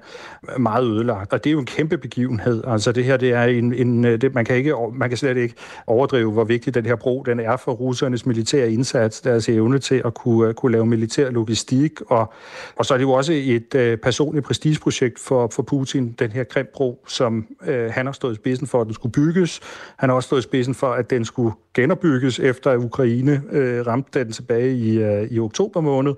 meget 0.59 0.85
ødelagt. 0.85 1.33
Og 1.33 1.45
det 1.45 1.51
er 1.51 1.53
jo 1.53 1.59
en 1.59 1.67
kæmpe 1.67 1.99
begivenhed. 1.99 2.63
Altså 2.67 2.93
det 2.93 3.05
her, 3.05 3.17
det 3.17 3.33
er 3.33 3.45
en, 3.45 3.75
en 3.75 4.05
øh, 4.05 4.21
det, 4.21 4.35
man, 4.35 4.45
kan 4.45 4.57
ikke, 4.57 4.75
man 4.93 5.09
kan 5.09 5.19
slet 5.19 5.37
ikke 5.37 5.55
overdrive, 5.87 6.33
hvor 6.33 6.45
vigtig 6.45 6.75
den 6.75 6.87
her 6.87 6.97
bro 6.97 7.23
den 7.27 7.41
er 7.41 7.57
for 7.57 7.73
russernes 7.73 8.27
militære 8.27 8.73
indsats, 8.73 9.21
deres 9.21 9.49
evne 9.49 9.79
til 9.79 10.03
at 10.05 10.15
kunne, 10.15 10.55
kunne 10.55 10.73
lave 10.73 10.87
militær 10.87 11.31
logistik, 11.31 12.01
og, 12.07 12.33
og 12.77 12.87
så 12.87 12.95
er 12.95 12.99
det 12.99 13.05
jo 13.05 13.13
også 13.13 13.33
et 13.33 13.75
øh, 13.75 13.99
personligt 13.99 14.47
prestigeprojekt 14.55 15.19
for, 15.19 15.49
for 15.53 15.63
Putin, 15.63 16.13
den 16.19 16.33
her 16.33 16.45
Krimbro, 16.45 17.05
som 17.09 17.47
øh, 17.67 17.91
han 17.91 18.07
har 18.07 18.13
stået 18.13 18.33
i 18.33 18.35
spidsen 18.35 18.67
for, 18.67 18.81
at 18.81 18.87
den 18.87 18.95
skulle 18.95 19.13
bygges. 19.13 19.61
Han 19.97 20.09
har 20.09 20.17
også 20.17 20.27
stået 20.27 20.41
i 20.41 20.43
spidsen 20.43 20.75
for, 20.75 20.93
at 20.93 21.11
den 21.11 21.25
skulle 21.25 21.53
genopbygges, 21.75 22.39
efter 22.39 22.71
at 22.71 22.77
Ukraine 22.77 23.43
øh, 23.53 23.87
ramte 23.87 24.19
den 24.19 24.33
tilbage 24.33 24.77
i, 24.77 24.99
øh, 24.99 25.29
i 25.31 25.39
oktober 25.39 25.81
måned. 25.81 26.15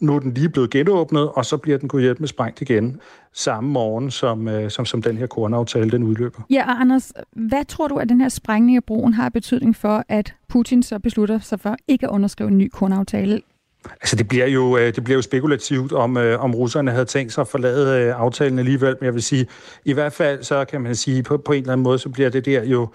Nu 0.00 0.14
er 0.14 0.20
den 0.20 0.34
lige 0.34 0.48
blevet 0.48 0.70
genåbnet, 0.70 1.28
og 1.28 1.44
så 1.44 1.56
bliver 1.56 1.78
den 1.78 1.88
kunne 1.88 2.02
hjælpe 2.02 2.20
med 2.20 2.28
sprængt 2.28 2.60
igen 2.60 3.00
samme 3.32 3.70
morgen, 3.70 4.10
som, 4.10 4.48
øh, 4.48 4.70
som, 4.70 4.84
som 4.84 5.02
den 5.02 5.16
her 5.16 5.26
kornaftale 5.26 5.90
den 5.90 6.02
udløber. 6.02 6.40
Ja, 6.50 6.62
og 6.62 6.80
Anders, 6.80 7.12
hvad 7.32 7.64
tror 7.64 7.88
du, 7.88 7.96
at 7.96 8.08
den 8.08 8.20
her 8.20 8.28
sprængning 8.28 8.76
af 8.76 8.84
broen 8.84 9.14
har 9.14 9.28
betydning 9.28 9.76
for, 9.76 10.04
at 10.08 10.34
Putin 10.48 10.82
så 10.82 10.98
beslutter 10.98 11.38
sig 11.38 11.60
for 11.60 11.76
ikke 11.88 12.06
at 12.06 12.10
underskrive 12.10 12.50
en 12.50 12.58
ny 12.58 12.70
kornaftale? 12.72 13.40
Altså, 13.90 14.16
det 14.16 14.28
bliver 14.28 14.46
jo, 14.46 14.76
øh, 14.76 14.94
det 14.94 15.04
bliver 15.04 15.16
jo 15.16 15.22
spekulativt, 15.22 15.92
om, 15.92 16.16
øh, 16.16 16.44
om 16.44 16.54
russerne 16.54 16.90
havde 16.90 17.04
tænkt 17.04 17.32
sig 17.32 17.42
at 17.42 17.48
forlade 17.48 18.02
øh, 18.02 18.20
aftalen 18.20 18.58
alligevel, 18.58 18.96
men 19.00 19.06
jeg 19.06 19.14
vil 19.14 19.22
sige, 19.22 19.46
i 19.84 19.92
hvert 19.92 20.12
fald, 20.12 20.42
så 20.42 20.64
kan 20.64 20.80
man 20.80 20.94
sige, 20.94 21.22
på, 21.22 21.36
på 21.36 21.52
en 21.52 21.60
eller 21.60 21.72
anden 21.72 21.84
måde, 21.84 21.98
så 21.98 22.08
bliver 22.08 22.28
det 22.28 22.44
der 22.44 22.64
jo 22.64 22.88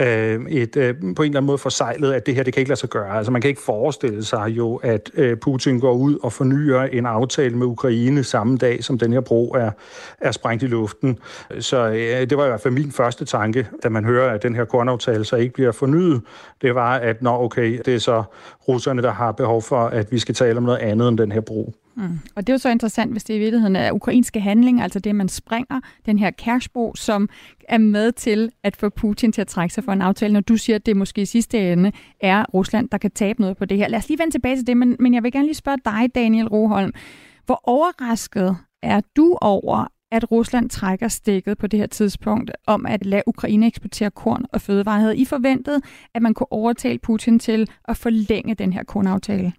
øh, 0.00 0.40
et, 0.48 0.76
øh, 0.76 0.94
på 0.94 1.02
en 1.02 1.08
eller 1.08 1.24
anden 1.24 1.44
måde 1.44 1.58
forsejlet, 1.58 2.12
at 2.12 2.26
det 2.26 2.34
her, 2.34 2.42
det 2.42 2.52
kan 2.52 2.60
ikke 2.60 2.68
lade 2.68 2.80
sig 2.80 2.88
gøre. 2.88 3.16
Altså, 3.16 3.32
man 3.32 3.40
kan 3.40 3.48
ikke 3.48 3.62
forestille 3.62 4.24
sig 4.24 4.46
jo, 4.48 4.76
at 4.76 5.10
øh, 5.14 5.36
Putin 5.36 5.80
går 5.80 5.92
ud 5.92 6.18
og 6.22 6.32
fornyer 6.32 6.80
en 6.82 7.06
aftale 7.06 7.56
med 7.56 7.66
Ukraine 7.66 8.24
samme 8.24 8.56
dag, 8.56 8.84
som 8.84 8.98
den 8.98 9.12
her 9.12 9.20
bro 9.20 9.50
er, 9.50 9.70
er 10.20 10.32
sprængt 10.32 10.62
i 10.62 10.66
luften. 10.66 11.18
Så 11.60 11.86
øh, 11.86 12.30
det 12.30 12.36
var 12.36 12.44
i 12.44 12.48
hvert 12.48 12.60
fald 12.60 12.74
min 12.74 12.92
første 12.92 13.24
tanke, 13.24 13.68
da 13.82 13.88
man 13.88 14.04
hører, 14.04 14.34
at 14.34 14.42
den 14.42 14.54
her 14.54 14.64
kornaftale 14.64 15.24
så 15.24 15.36
ikke 15.36 15.54
bliver 15.54 15.72
fornyet. 15.72 16.22
Det 16.62 16.74
var, 16.74 16.94
at 16.96 17.22
nå, 17.22 17.30
okay, 17.30 17.80
det 17.84 17.94
er 17.94 17.98
så 17.98 18.22
russerne, 18.68 19.02
der 19.02 19.12
har 19.12 19.32
behov 19.32 19.62
for, 19.62 19.86
at 19.86 20.12
vi 20.12 20.18
skal 20.18 20.34
tale 20.36 20.56
om 20.56 20.62
noget 20.62 20.78
andet 20.78 21.08
end 21.08 21.18
den 21.18 21.32
her 21.32 21.40
bro. 21.40 21.74
Mm. 21.96 22.18
Og 22.34 22.46
det 22.46 22.48
er 22.48 22.54
jo 22.54 22.58
så 22.58 22.68
interessant, 22.68 23.12
hvis 23.12 23.24
det 23.24 23.34
i 23.34 23.38
virkeligheden 23.38 23.76
er 23.76 23.92
ukrainske 23.92 24.40
handlinger, 24.40 24.82
altså 24.82 24.98
det, 24.98 25.14
man 25.14 25.28
springer 25.28 25.80
den 26.06 26.18
her 26.18 26.30
Kærsbro, 26.30 26.94
som 26.94 27.28
er 27.68 27.78
med 27.78 28.12
til 28.12 28.50
at 28.62 28.76
få 28.76 28.88
Putin 28.88 29.32
til 29.32 29.40
at 29.40 29.46
trække 29.46 29.74
sig 29.74 29.84
for 29.84 29.92
en 29.92 30.02
aftale, 30.02 30.32
når 30.32 30.40
du 30.40 30.56
siger, 30.56 30.76
at 30.76 30.86
det 30.86 30.96
måske 30.96 31.22
i 31.22 31.24
sidste 31.24 31.72
ende 31.72 31.92
er 32.20 32.44
Rusland, 32.54 32.88
der 32.88 32.98
kan 32.98 33.10
tabe 33.10 33.40
noget 33.40 33.56
på 33.56 33.64
det 33.64 33.78
her. 33.78 33.88
Lad 33.88 33.98
os 33.98 34.08
lige 34.08 34.18
vende 34.18 34.34
tilbage 34.34 34.56
til 34.56 34.66
det, 34.66 34.76
men, 34.76 34.96
men 35.00 35.14
jeg 35.14 35.22
vil 35.22 35.32
gerne 35.32 35.46
lige 35.46 35.54
spørge 35.54 35.78
dig, 35.84 36.14
Daniel 36.14 36.48
Roholm. 36.48 36.92
Hvor 37.46 37.60
overrasket 37.64 38.56
er 38.82 39.00
du 39.16 39.38
over, 39.40 39.86
at 40.12 40.30
Rusland 40.30 40.70
trækker 40.70 41.08
stikket 41.08 41.58
på 41.58 41.66
det 41.66 41.78
her 41.78 41.86
tidspunkt 41.86 42.50
om 42.66 42.86
at 42.86 43.06
lade 43.06 43.22
Ukraine 43.26 43.66
eksportere 43.66 44.10
korn 44.10 44.44
og 44.52 44.60
fødevarer. 44.60 45.00
Havde 45.00 45.16
I 45.16 45.24
forventet, 45.24 45.82
at 46.14 46.22
man 46.22 46.34
kunne 46.34 46.52
overtale 46.52 46.98
Putin 46.98 47.38
til 47.38 47.70
at 47.88 47.96
forlænge 47.96 48.54
den 48.54 48.72
her 48.72 48.84
kornaftale? 48.84 49.52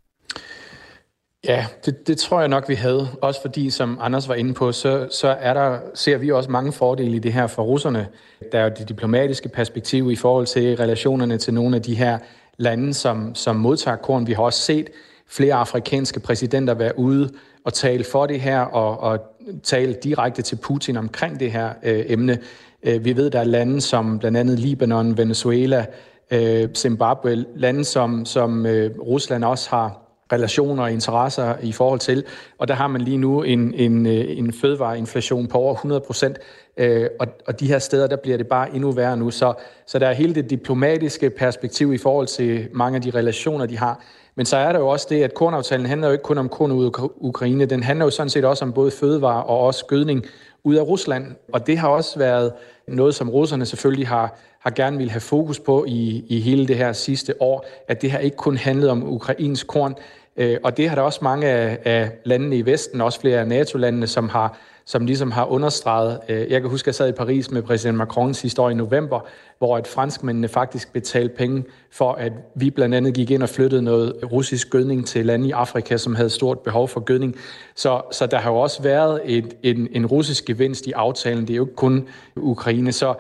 Ja, 1.48 1.66
det, 1.86 2.08
det 2.08 2.18
tror 2.18 2.40
jeg 2.40 2.50
nok, 2.50 2.70
vi 2.70 2.76
havde. 2.76 3.08
Også 3.22 3.42
fordi, 3.42 3.70
som 3.70 3.98
Anders 4.02 4.28
var 4.28 4.36
inde 4.36 4.54
på, 4.54 4.72
så, 4.72 5.08
så 5.12 5.28
er 5.28 5.54
der, 5.54 5.80
ser 5.94 6.18
vi 6.18 6.32
også 6.32 6.52
mange 6.52 6.72
fordele 6.74 7.16
i 7.16 7.20
det 7.20 7.34
her 7.34 7.48
for 7.48 7.64
russerne. 7.64 8.08
Der 8.52 8.60
er 8.60 8.64
jo 8.64 8.72
det 8.78 8.90
diplomatiske 8.90 9.50
perspektiv 9.50 10.12
i 10.12 10.16
forhold 10.16 10.46
til 10.46 10.78
relationerne 10.78 11.38
til 11.38 11.54
nogle 11.54 11.76
af 11.76 11.82
de 11.82 11.96
her 11.96 12.18
lande, 12.58 12.94
som, 12.94 13.36
som 13.36 13.56
modtager 13.56 13.98
korn. 13.98 14.28
Vi 14.28 14.34
har 14.34 14.44
også 14.44 14.60
set 14.60 14.90
flere 15.28 15.54
afrikanske 15.54 16.20
præsidenter 16.20 16.74
være 16.74 17.00
ude 17.00 17.30
og 17.66 17.74
tale 17.74 18.04
for 18.04 18.26
det 18.26 18.42
her 18.42 18.60
og, 18.60 19.00
og 19.00 19.20
tale 19.64 19.94
direkte 20.04 20.42
til 20.42 20.56
Putin 20.56 20.98
omkring 20.98 21.40
det 21.40 21.52
her 21.52 21.74
øh, 21.84 22.04
emne. 22.08 22.40
Øh, 22.84 23.06
vi 23.06 23.16
ved, 23.16 23.30
der 23.30 23.40
er 23.40 23.44
lande 23.44 23.82
som 23.82 24.20
blandt 24.20 24.38
andet 24.38 24.60
Libanon, 24.60 25.18
Venezuela, 25.18 25.86
øh, 26.32 26.70
Zimbabwe, 26.76 27.46
lande 27.56 27.84
som, 27.84 28.26
som 28.26 28.66
øh, 28.66 29.00
Rusland 29.00 29.44
også 29.44 29.70
har 29.70 30.07
relationer 30.32 30.84
og 30.84 30.92
interesser 30.92 31.56
i 31.62 31.72
forhold 31.72 32.00
til. 32.00 32.24
Og 32.58 32.68
der 32.68 32.74
har 32.74 32.88
man 32.88 33.02
lige 33.02 33.18
nu 33.18 33.44
en, 33.44 33.74
en, 33.74 34.06
øh, 34.06 34.38
en 34.38 34.54
fødevareinflation 34.54 35.48
på 35.48 35.58
over 35.58 35.74
100 35.74 36.02
procent, 36.02 36.38
øh, 36.78 37.08
og, 37.20 37.28
og 37.48 37.60
de 37.60 37.68
her 37.68 37.80
steder, 37.80 38.08
der 38.08 38.16
bliver 38.16 38.38
det 38.38 38.48
bare 38.48 38.76
endnu 38.76 38.92
værre 38.92 39.18
nu. 39.18 39.32
Så, 39.32 39.54
så 39.86 40.00
der 40.00 40.08
er 40.08 40.14
hele 40.14 40.36
det 40.36 40.50
diplomatiske 40.50 41.30
perspektiv 41.30 41.94
i 41.94 41.98
forhold 41.98 42.28
til 42.28 42.68
mange 42.74 42.96
af 42.96 43.02
de 43.02 43.10
relationer, 43.10 43.66
de 43.66 43.78
har. 43.78 44.04
Men 44.38 44.46
så 44.46 44.58
er 44.58 44.72
der 44.72 44.80
jo 44.80 44.88
også 44.88 45.08
det, 45.10 45.24
at 45.24 45.34
kornaftalen 45.34 45.86
handler 45.86 46.08
jo 46.08 46.12
ikke 46.12 46.24
kun 46.24 46.38
om 46.38 46.50
korn 46.50 46.72
ud 46.72 46.86
af 46.86 46.92
Ukraine, 47.16 47.66
den 47.66 47.84
handler 47.84 48.06
jo 48.06 48.12
sådan 48.12 48.30
set 48.30 48.46
også 48.46 48.66
om 48.66 48.74
både 48.74 48.92
fødevare 48.92 49.44
og 49.44 49.60
også 49.60 49.86
gødning 49.86 50.26
ud 50.64 50.76
af 50.76 50.82
Rusland. 50.82 51.36
Og 51.54 51.68
det 51.68 51.78
har 51.78 51.88
også 51.88 52.20
været 52.20 52.54
noget, 52.88 53.16
som 53.16 53.30
russerne 53.30 53.66
selvfølgelig 53.66 54.08
har, 54.08 54.40
har 54.60 54.70
gerne 54.70 54.98
vil 54.98 55.10
have 55.10 55.22
fokus 55.22 55.60
på 55.60 55.86
i, 55.88 56.26
i 56.28 56.40
hele 56.40 56.68
det 56.68 56.78
her 56.78 56.94
sidste 56.94 57.42
år, 57.42 57.66
at 57.88 58.02
det 58.02 58.12
her 58.12 58.20
ikke 58.20 58.38
kun 58.38 58.58
handlede 58.58 58.92
om 58.92 59.10
ukrainsk 59.14 59.68
korn, 59.68 59.96
øh, 60.38 60.58
og 60.64 60.78
det 60.78 60.90
har 60.90 60.96
der 60.96 61.02
også 61.02 61.20
mange 61.22 61.48
af, 61.48 61.80
af 61.86 62.12
landene 62.24 62.58
i 62.58 62.66
Vesten, 62.66 63.02
også 63.02 63.22
flere 63.22 63.40
af 63.40 63.48
NATO-landene, 63.48 64.08
som 64.08 64.30
har 64.30 64.58
som 64.88 65.06
ligesom 65.06 65.32
har 65.32 65.46
understreget. 65.46 66.20
Øh, 66.30 66.52
jeg 66.52 66.62
kan 66.62 66.70
huske, 66.70 66.84
at 66.84 66.88
jeg 66.88 66.96
sad 66.96 67.10
i 67.10 67.12
Paris 67.12 67.52
med 67.52 67.62
præsident 67.62 67.98
Macron 67.98 68.34
sidste 68.34 68.62
år 68.62 68.70
i 68.70 68.74
november, 68.74 69.20
hvor 69.58 69.78
at 69.78 69.88
franskmændene 69.88 70.48
faktisk 70.48 70.94
betalte 70.94 71.36
penge 71.36 71.64
for, 71.92 72.14
at 72.14 72.34
vi 72.56 72.70
blandt 72.70 72.96
andet 72.96 73.14
gik 73.14 73.32
ind 73.32 73.44
og 73.44 73.50
flyttede 73.50 73.82
noget 73.82 74.14
russisk 74.32 74.70
gødning 74.70 75.08
til 75.08 75.26
lande 75.26 75.48
i 75.48 75.52
Afrika, 75.52 75.98
som 75.98 76.16
havde 76.16 76.30
stort 76.30 76.60
behov 76.60 76.88
for 76.88 77.00
gødning. 77.00 77.36
Så, 77.76 78.02
så 78.12 78.26
der 78.26 78.38
har 78.38 78.52
jo 78.52 78.58
også 78.58 78.84
været 78.84 79.22
et, 79.26 79.54
en, 79.64 79.88
en 79.92 80.06
russisk 80.06 80.46
gevinst 80.46 80.88
i 80.88 80.92
aftalen. 80.92 81.42
Det 81.42 81.50
er 81.50 81.58
jo 81.58 81.64
ikke 81.66 81.76
kun 81.76 82.08
Ukraine. 82.36 82.92
Så 82.92 83.14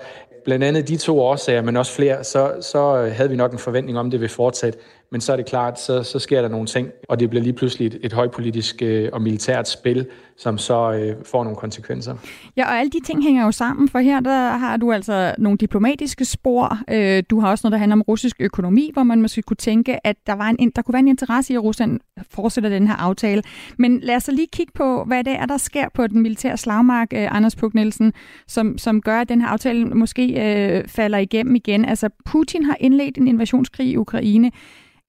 blandt 0.45 0.63
andet 0.63 0.87
de 0.87 0.97
to 0.97 1.19
årsager, 1.19 1.61
men 1.61 1.77
også 1.77 1.91
flere, 1.91 2.23
så, 2.23 2.51
så 2.61 3.09
havde 3.13 3.29
vi 3.29 3.35
nok 3.35 3.51
en 3.51 3.59
forventning 3.59 3.99
om, 3.99 4.11
det 4.11 4.21
vil 4.21 4.29
fortsætte. 4.29 4.79
Men 5.11 5.21
så 5.21 5.31
er 5.31 5.35
det 5.35 5.45
klart, 5.45 5.79
så, 5.79 6.03
så 6.03 6.19
sker 6.19 6.41
der 6.41 6.49
nogle 6.49 6.67
ting, 6.67 6.89
og 7.09 7.19
det 7.19 7.29
bliver 7.29 7.43
lige 7.43 7.53
pludselig 7.53 7.87
et, 7.87 7.99
et 8.03 8.13
højpolitisk 8.13 8.81
øh, 8.81 9.09
og 9.13 9.21
militært 9.21 9.69
spil, 9.69 10.07
som 10.37 10.57
så 10.57 10.91
øh, 10.91 11.15
får 11.25 11.43
nogle 11.43 11.57
konsekvenser. 11.57 12.15
Ja, 12.57 12.65
og 12.65 12.79
alle 12.79 12.89
de 12.89 12.99
ting 13.05 13.23
hænger 13.23 13.45
jo 13.45 13.51
sammen, 13.51 13.89
for 13.89 13.99
her 13.99 14.19
der 14.19 14.49
har 14.49 14.77
du 14.77 14.91
altså 14.91 15.35
nogle 15.37 15.57
diplomatiske 15.57 16.25
spor. 16.25 16.79
Øh, 16.91 17.23
du 17.29 17.39
har 17.39 17.49
også 17.51 17.67
noget, 17.67 17.71
der 17.71 17.77
handler 17.77 17.95
om 17.95 18.01
russisk 18.01 18.35
økonomi, 18.39 18.89
hvor 18.93 19.03
man 19.03 19.21
måske 19.21 19.41
kunne 19.41 19.57
tænke, 19.57 20.07
at 20.07 20.15
der, 20.27 20.33
var 20.33 20.55
en, 20.59 20.71
der 20.75 20.81
kunne 20.81 20.93
være 20.93 20.99
en 20.99 21.07
interesse 21.07 21.53
i, 21.53 21.55
at 21.55 21.63
Rusland 21.63 21.99
fortsætter 22.29 22.69
den 22.69 22.87
her 22.87 22.95
aftale. 22.95 23.43
Men 23.77 23.99
lad 23.99 24.15
os 24.15 24.23
så 24.23 24.31
lige 24.31 24.47
kigge 24.53 24.71
på, 24.75 25.03
hvad 25.03 25.23
det 25.23 25.33
er, 25.33 25.45
der 25.45 25.57
sker 25.57 25.85
på 25.93 26.07
den 26.07 26.21
militære 26.21 26.57
slagmark, 26.57 27.13
øh, 27.13 27.35
Anders 27.35 27.55
Puk 27.55 27.73
Nielsen, 27.73 28.13
som, 28.47 28.77
som 28.77 29.01
gør, 29.01 29.21
at 29.21 29.29
den 29.29 29.41
her 29.41 29.47
aftale 29.47 29.85
måske 29.85 30.23
øh, 30.23 30.87
falder 30.87 31.17
igennem 31.17 31.55
igen. 31.55 31.85
Altså, 31.85 32.09
Putin 32.25 32.63
har 32.63 32.77
indledt 32.79 33.17
en 33.17 33.27
invasionskrig 33.27 33.87
i 33.87 33.97
Ukraine. 33.97 34.51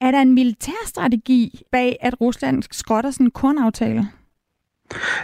Er 0.00 0.10
der 0.10 0.22
en 0.22 0.34
militær 0.34 0.86
strategi 0.86 1.62
bag, 1.72 1.96
at 2.00 2.20
Rusland 2.20 2.62
skrotter 2.70 3.10
sådan 3.10 3.26
en 3.26 3.30
kornaftale? 3.30 4.08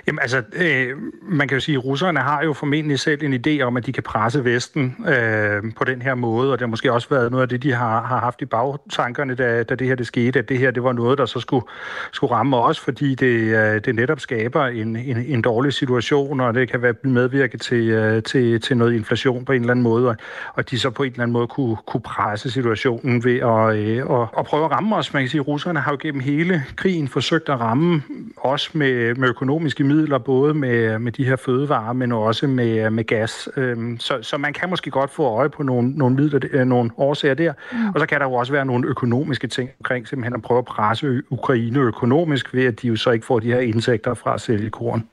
Jamen 0.07 0.19
altså, 0.23 0.43
øh, 0.53 0.97
man 1.23 1.49
kan 1.49 1.57
jo 1.57 1.61
sige, 1.61 1.79
at 1.79 1.85
russerne 1.85 2.21
har 2.21 2.43
jo 2.45 2.53
formentlig 2.53 2.99
selv 3.01 3.23
en 3.23 3.35
idé 3.47 3.63
om, 3.63 3.77
at 3.77 3.87
de 3.87 3.93
kan 3.93 4.03
presse 4.03 4.45
Vesten 4.45 4.97
øh, 5.09 5.63
på 5.77 5.85
den 5.85 6.03
her 6.03 6.15
måde, 6.15 6.53
og 6.53 6.59
det 6.59 6.61
har 6.61 6.71
måske 6.71 6.93
også 6.93 7.09
været 7.09 7.31
noget 7.31 7.43
af 7.43 7.49
det, 7.49 7.63
de 7.63 7.73
har, 7.73 8.03
har 8.03 8.21
haft 8.21 8.43
i 8.43 8.45
bagtankerne, 8.45 9.35
da, 9.35 9.63
da 9.63 9.75
det 9.75 9.87
her 9.87 9.95
det 9.95 10.07
skete, 10.07 10.39
at 10.39 10.49
det 10.49 10.59
her 10.59 10.71
det 10.71 10.83
var 10.83 10.93
noget, 10.93 11.19
der 11.19 11.27
så 11.27 11.41
skulle, 11.41 11.67
skulle 12.13 12.35
ramme 12.35 12.57
os, 12.57 12.81
fordi 12.81 13.15
det, 13.15 13.27
øh, 13.27 13.81
det 13.85 13.95
netop 13.95 14.21
skaber 14.21 14.67
en, 14.67 14.97
en, 14.97 15.17
en 15.17 15.43
dårlig 15.43 15.73
situation, 15.73 16.41
og 16.41 16.55
det 16.55 16.71
kan 16.71 16.83
være 16.83 16.95
medvirke 17.03 17.59
til, 17.59 17.89
øh, 17.89 18.23
til, 18.23 18.61
til 18.61 18.77
noget 18.77 18.95
inflation 18.95 19.45
på 19.45 19.53
en 19.53 19.61
eller 19.61 19.71
anden 19.71 19.83
måde, 19.83 20.09
og, 20.09 20.17
og 20.55 20.71
de 20.71 20.79
så 20.79 20.91
på 20.91 21.03
en 21.03 21.11
eller 21.11 21.23
anden 21.23 21.33
måde 21.33 21.47
kunne, 21.47 21.77
kunne 21.87 22.01
presse 22.01 22.51
situationen 22.51 23.25
ved 23.25 23.39
at, 23.39 23.77
øh, 23.77 24.07
og, 24.07 24.29
og 24.33 24.47
prøve 24.47 24.65
at 24.65 24.71
ramme 24.71 24.97
os. 24.97 25.13
Man 25.13 25.23
kan 25.23 25.31
sige, 25.31 25.41
at 25.41 25.49
russerne 25.49 25.81
har 25.81 25.93
jo 25.93 25.99
gennem 26.01 26.21
hele 26.21 26.65
krigen 26.77 27.09
forsøgt 27.09 27.49
at 27.49 27.61
ramme 27.61 28.03
os 28.37 28.75
med, 28.75 29.15
med 29.15 29.29
økonomi 29.29 29.54
økonomiske 29.55 29.85
midler, 29.85 30.19
både 30.19 30.55
med, 30.55 30.99
med 30.99 31.13
de 31.13 31.25
her 31.25 31.37
fødevarer, 31.37 31.93
men 31.93 32.13
også 32.13 32.47
med, 32.47 32.91
med 32.91 33.05
gas. 33.05 33.49
Øhm, 33.57 33.99
så, 33.99 34.19
så 34.23 34.39
man 34.39 34.53
kan 34.53 34.71
måske 34.71 34.91
godt 34.91 35.11
få 35.11 35.23
øje 35.23 35.49
på 35.49 35.63
nogle, 35.63 35.91
nogle, 35.91 36.17
midler, 36.17 36.41
øh, 36.53 36.67
nogle 36.67 36.91
årsager 36.97 37.35
der. 37.35 37.53
Mm. 37.73 37.89
Og 37.89 38.01
så 38.01 38.07
kan 38.07 38.21
der 38.21 38.27
jo 38.27 38.33
også 38.33 38.53
være 38.53 38.65
nogle 38.65 38.89
økonomiske 38.89 39.47
ting 39.47 39.71
omkring 39.81 40.09
simpelthen 40.09 40.35
at 40.35 40.43
prøve 40.43 40.59
at 40.59 40.65
presse 40.65 41.23
Ukraine 41.31 41.79
økonomisk, 41.79 42.55
ved 42.55 42.65
at 42.65 42.83
de 42.83 42.89
jo 42.89 42.97
så 42.97 43.11
ikke 43.11 43.27
får 43.27 43.39
de 43.39 43.47
her 43.47 43.59
indtægter 43.61 44.15
fra 44.15 44.35
at 44.35 44.41
sælge 44.41 44.71
korn. 44.71 45.05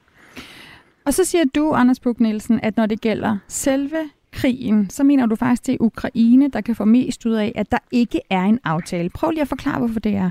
Og 1.06 1.14
så 1.14 1.24
siger 1.24 1.44
du, 1.56 1.74
Anders 1.74 2.00
Buk 2.00 2.20
Nielsen, 2.20 2.60
at 2.64 2.78
når 2.78 2.86
det 2.86 3.02
gælder 3.02 3.38
selve 3.48 3.98
krigen, 4.32 4.90
så 4.90 5.04
mener 5.04 5.26
du 5.26 5.36
faktisk, 5.36 5.66
det 5.66 5.74
er 5.74 5.78
Ukraine, 5.80 6.50
der 6.50 6.62
kan 6.62 6.76
få 6.76 6.86
mest 6.86 7.26
ud 7.26 7.34
af, 7.34 7.52
at 7.56 7.72
der 7.72 7.78
ikke 7.92 8.22
er 8.30 8.44
en 8.44 8.60
aftale. 8.64 9.10
Prøv 9.10 9.30
lige 9.30 9.42
at 9.42 9.48
forklare, 9.48 9.80
hvorfor 9.80 10.00
det 10.00 10.16
er. 10.16 10.30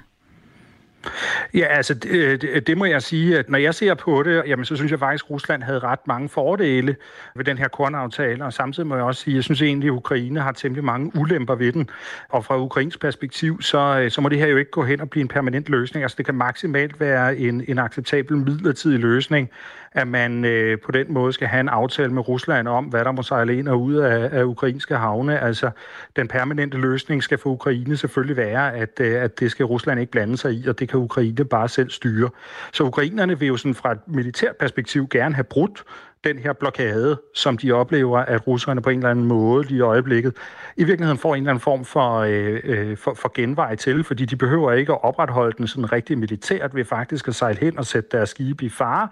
Ja, 1.54 1.64
altså 1.64 1.94
det, 1.94 2.10
øh, 2.10 2.40
det, 2.40 2.48
øh, 2.48 2.62
det 2.62 2.78
må 2.78 2.84
jeg 2.84 3.02
sige, 3.02 3.38
at 3.38 3.50
når 3.50 3.58
jeg 3.58 3.74
ser 3.74 3.94
på 3.94 4.22
det, 4.22 4.42
jamen, 4.46 4.64
så 4.64 4.76
synes 4.76 4.90
jeg 4.90 4.98
faktisk, 4.98 5.24
at 5.24 5.30
Rusland 5.30 5.62
havde 5.62 5.78
ret 5.78 6.06
mange 6.06 6.28
fordele 6.28 6.96
ved 7.34 7.44
den 7.44 7.58
her 7.58 7.68
kornaftale, 7.68 8.44
og 8.44 8.52
samtidig 8.52 8.86
må 8.86 8.94
jeg 8.94 9.04
også 9.04 9.22
sige, 9.22 9.34
at 9.34 9.36
jeg 9.36 9.44
synes 9.44 9.62
egentlig, 9.62 9.88
at 9.88 9.92
Ukraine 9.92 10.40
har 10.40 10.52
temmelig 10.52 10.84
mange 10.84 11.12
ulemper 11.16 11.54
ved 11.54 11.72
den. 11.72 11.90
Og 12.28 12.44
fra 12.44 12.58
Ukrains 12.58 12.96
perspektiv, 12.96 13.62
så, 13.62 13.78
øh, 13.78 14.10
så 14.10 14.20
må 14.20 14.28
det 14.28 14.38
her 14.38 14.46
jo 14.46 14.56
ikke 14.56 14.70
gå 14.70 14.84
hen 14.84 15.00
og 15.00 15.10
blive 15.10 15.22
en 15.22 15.28
permanent 15.28 15.68
løsning. 15.68 16.02
Altså 16.02 16.16
det 16.16 16.26
kan 16.26 16.34
maksimalt 16.34 17.00
være 17.00 17.36
en, 17.36 17.64
en 17.68 17.78
acceptabel 17.78 18.36
midlertidig 18.36 18.98
løsning, 18.98 19.50
at 19.92 20.08
man 20.08 20.44
øh, 20.44 20.78
på 20.80 20.92
den 20.92 21.12
måde 21.12 21.32
skal 21.32 21.48
have 21.48 21.60
en 21.60 21.68
aftale 21.68 22.12
med 22.12 22.28
Rusland 22.28 22.68
om, 22.68 22.84
hvad 22.84 23.04
der 23.04 23.12
må 23.12 23.22
sejle 23.22 23.58
ind 23.58 23.68
og 23.68 23.82
ud 23.82 23.94
af, 23.94 24.28
af 24.32 24.44
ukrainske 24.44 24.96
havne. 24.96 25.38
Altså, 25.38 25.70
den 26.16 26.28
permanente 26.28 26.78
løsning 26.78 27.22
skal 27.22 27.38
for 27.38 27.50
Ukraine 27.50 27.96
selvfølgelig 27.96 28.36
være, 28.36 28.74
at, 28.74 29.00
øh, 29.00 29.22
at 29.22 29.40
det 29.40 29.50
skal 29.50 29.66
Rusland 29.66 30.00
ikke 30.00 30.12
blande 30.12 30.36
sig 30.36 30.52
i, 30.52 30.66
og 30.66 30.78
det 30.78 30.88
kan 30.88 31.00
Ukraine 31.00 31.44
bare 31.44 31.68
selv 31.68 31.90
styre. 31.90 32.30
Så 32.72 32.84
ukrainerne 32.84 33.38
vil 33.38 33.48
jo 33.48 33.56
sådan 33.56 33.74
fra 33.74 33.92
et 33.92 34.00
militært 34.06 34.56
perspektiv 34.56 35.08
gerne 35.08 35.34
have 35.34 35.44
brudt 35.44 35.84
den 36.24 36.38
her 36.38 36.52
blokade, 36.52 37.20
som 37.34 37.56
de 37.56 37.72
oplever, 37.72 38.18
at 38.18 38.46
russerne 38.46 38.82
på 38.82 38.90
en 38.90 38.98
eller 38.98 39.10
anden 39.10 39.24
måde 39.24 39.66
lige 39.66 39.78
i 39.78 39.80
øjeblikket 39.80 40.34
i 40.76 40.84
virkeligheden 40.84 41.18
får 41.18 41.34
en 41.34 41.42
eller 41.42 41.50
anden 41.50 41.60
form 41.60 41.84
for, 41.84 42.18
øh, 42.18 42.60
øh, 42.64 42.96
for, 42.96 43.14
for 43.14 43.32
genvej 43.34 43.76
til, 43.76 44.04
fordi 44.04 44.24
de 44.24 44.36
behøver 44.36 44.72
ikke 44.72 44.92
at 44.92 45.04
opretholde 45.04 45.56
den 45.58 45.66
sådan 45.66 45.92
rigtig 45.92 46.18
militært 46.18 46.74
ved 46.74 46.84
faktisk 46.84 47.28
at 47.28 47.34
sejle 47.34 47.58
hen 47.60 47.78
og 47.78 47.86
sætte 47.86 48.08
deres 48.12 48.28
skibe 48.28 48.64
i 48.64 48.68
fare, 48.68 49.08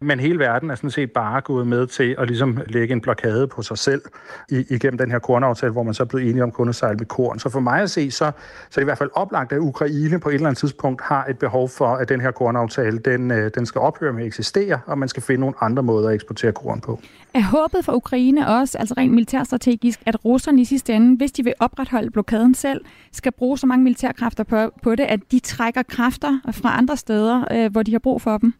men 0.00 0.20
hele 0.20 0.38
verden 0.38 0.70
er 0.70 0.74
sådan 0.74 0.90
set 0.90 1.12
bare 1.12 1.40
gået 1.40 1.66
med 1.66 1.86
til 1.86 2.16
at 2.18 2.26
ligesom 2.26 2.58
lægge 2.66 2.92
en 2.92 3.00
blokade 3.00 3.46
på 3.46 3.62
sig 3.62 3.78
selv 3.78 4.02
i, 4.50 4.66
igennem 4.70 4.98
den 4.98 5.10
her 5.10 5.18
kornaftale, 5.18 5.72
hvor 5.72 5.82
man 5.82 5.94
så 5.94 6.02
er 6.02 6.06
blevet 6.06 6.30
enige 6.30 6.42
om 6.42 6.50
kun 6.50 6.68
at 6.68 6.74
sejle 6.74 6.96
med 6.96 7.06
korn. 7.06 7.38
Så 7.38 7.48
for 7.48 7.60
mig 7.60 7.80
at 7.80 7.90
se, 7.90 8.10
så, 8.10 8.18
så 8.18 8.24
er 8.24 8.30
det 8.74 8.80
i 8.80 8.84
hvert 8.84 8.98
fald 8.98 9.10
oplagt, 9.14 9.52
at 9.52 9.58
Ukraine 9.58 10.20
på 10.20 10.28
et 10.28 10.34
eller 10.34 10.46
andet 10.46 10.58
tidspunkt 10.58 11.02
har 11.02 11.26
et 11.26 11.38
behov 11.38 11.68
for, 11.68 11.88
at 11.88 12.08
den 12.08 12.20
her 12.20 12.30
kornaftale, 12.30 12.98
den, 12.98 13.30
øh, 13.30 13.50
den 13.54 13.66
skal 13.66 13.80
ophøre 13.80 14.12
med 14.12 14.22
at 14.22 14.26
eksistere, 14.26 14.80
og 14.86 14.98
man 14.98 15.08
skal 15.08 15.22
finde 15.22 15.40
nogle 15.40 15.54
andre 15.60 15.82
måder 15.82 16.08
at 16.08 16.14
eksportere 16.14 16.51
korn 16.52 16.80
på. 16.80 17.00
Er 17.34 17.42
håbet 17.42 17.84
for 17.84 17.92
Ukraine 17.92 18.48
også, 18.48 18.78
altså 18.78 18.94
rent 18.96 19.12
militærstrategisk, 19.12 20.02
at 20.06 20.24
russerne 20.24 20.60
i 20.60 20.64
sidste 20.64 20.92
ende, 20.92 21.16
hvis 21.16 21.32
de 21.32 21.44
vil 21.44 21.54
opretholde 21.60 22.10
blokaden 22.10 22.54
selv, 22.54 22.80
skal 23.12 23.32
bruge 23.32 23.58
så 23.58 23.66
mange 23.66 23.84
militærkræfter 23.84 24.44
på, 24.44 24.70
på 24.82 24.94
det, 24.94 25.04
at 25.04 25.20
de 25.30 25.38
trækker 25.38 25.82
kræfter 25.82 26.38
fra 26.52 26.78
andre 26.78 26.96
steder, 26.96 27.44
øh, 27.50 27.72
hvor 27.72 27.82
de 27.82 27.92
har 27.92 27.98
brug 27.98 28.22
for 28.22 28.38
dem? 28.38 28.54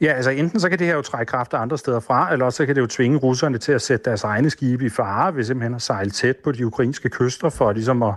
Ja, 0.00 0.12
altså 0.12 0.30
enten 0.30 0.60
så 0.60 0.68
kan 0.68 0.78
det 0.78 0.86
her 0.86 0.94
jo 0.94 1.02
trække 1.02 1.30
kræfter 1.30 1.58
andre 1.58 1.78
steder 1.78 2.00
fra, 2.00 2.32
eller 2.32 2.44
også 2.44 2.56
så 2.56 2.66
kan 2.66 2.74
det 2.74 2.80
jo 2.80 2.86
tvinge 2.86 3.18
russerne 3.18 3.58
til 3.58 3.72
at 3.72 3.82
sætte 3.82 4.04
deres 4.04 4.24
egne 4.24 4.50
skibe 4.50 4.84
i 4.84 4.88
fare, 4.88 5.30
hvis 5.30 5.46
simpelthen 5.46 5.74
at 5.74 5.82
sejle 5.82 6.10
tæt 6.10 6.36
på 6.36 6.52
de 6.52 6.66
ukrainske 6.66 7.08
kyster 7.08 7.48
for 7.48 7.72
ligesom 7.72 8.02
at, 8.02 8.14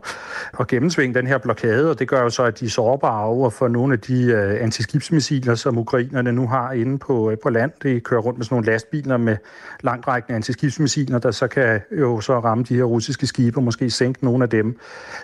at 0.60 0.68
gennemsvinge 0.68 1.16
den 1.16 1.28
her 1.28 1.38
blokade, 1.38 1.90
og 1.90 2.00
det 2.00 2.08
gør 2.08 2.22
jo 2.22 2.30
så, 2.30 2.44
at 2.44 2.60
de 2.60 2.66
er 2.66 2.70
sårbare 2.70 3.25
over 3.25 3.50
for 3.50 3.68
nogle 3.68 3.94
af 3.94 4.00
de 4.00 4.34
uh, 4.34 4.63
antiskibsmissiler, 4.63 5.56
som 5.56 5.78
ukrainerne 5.78 6.32
nu 6.32 6.48
har 6.48 6.72
inde 6.72 6.98
på, 6.98 7.32
uh, 7.32 7.34
på 7.44 7.50
land. 7.50 7.72
De 7.84 8.00
kører 8.00 8.22
rundt 8.22 8.38
med 8.40 8.46
sådan 8.46 8.56
nogle 8.56 8.66
lastbiler 8.66 9.18
med 9.18 9.38
langtrækkende 9.82 10.36
antiskibsmissiler, 10.36 11.20
der 11.20 11.32
så 11.32 11.48
kan 11.48 11.80
jo 12.00 12.22
så 12.22 12.40
ramme 12.40 12.63
de 12.63 12.75
her 12.75 12.84
russiske 12.84 13.28
skibe 13.28 13.58
og 13.58 13.63
måske 13.63 13.90
sænke 13.90 14.25
nogle 14.25 14.44
af 14.44 14.50
dem. 14.50 14.78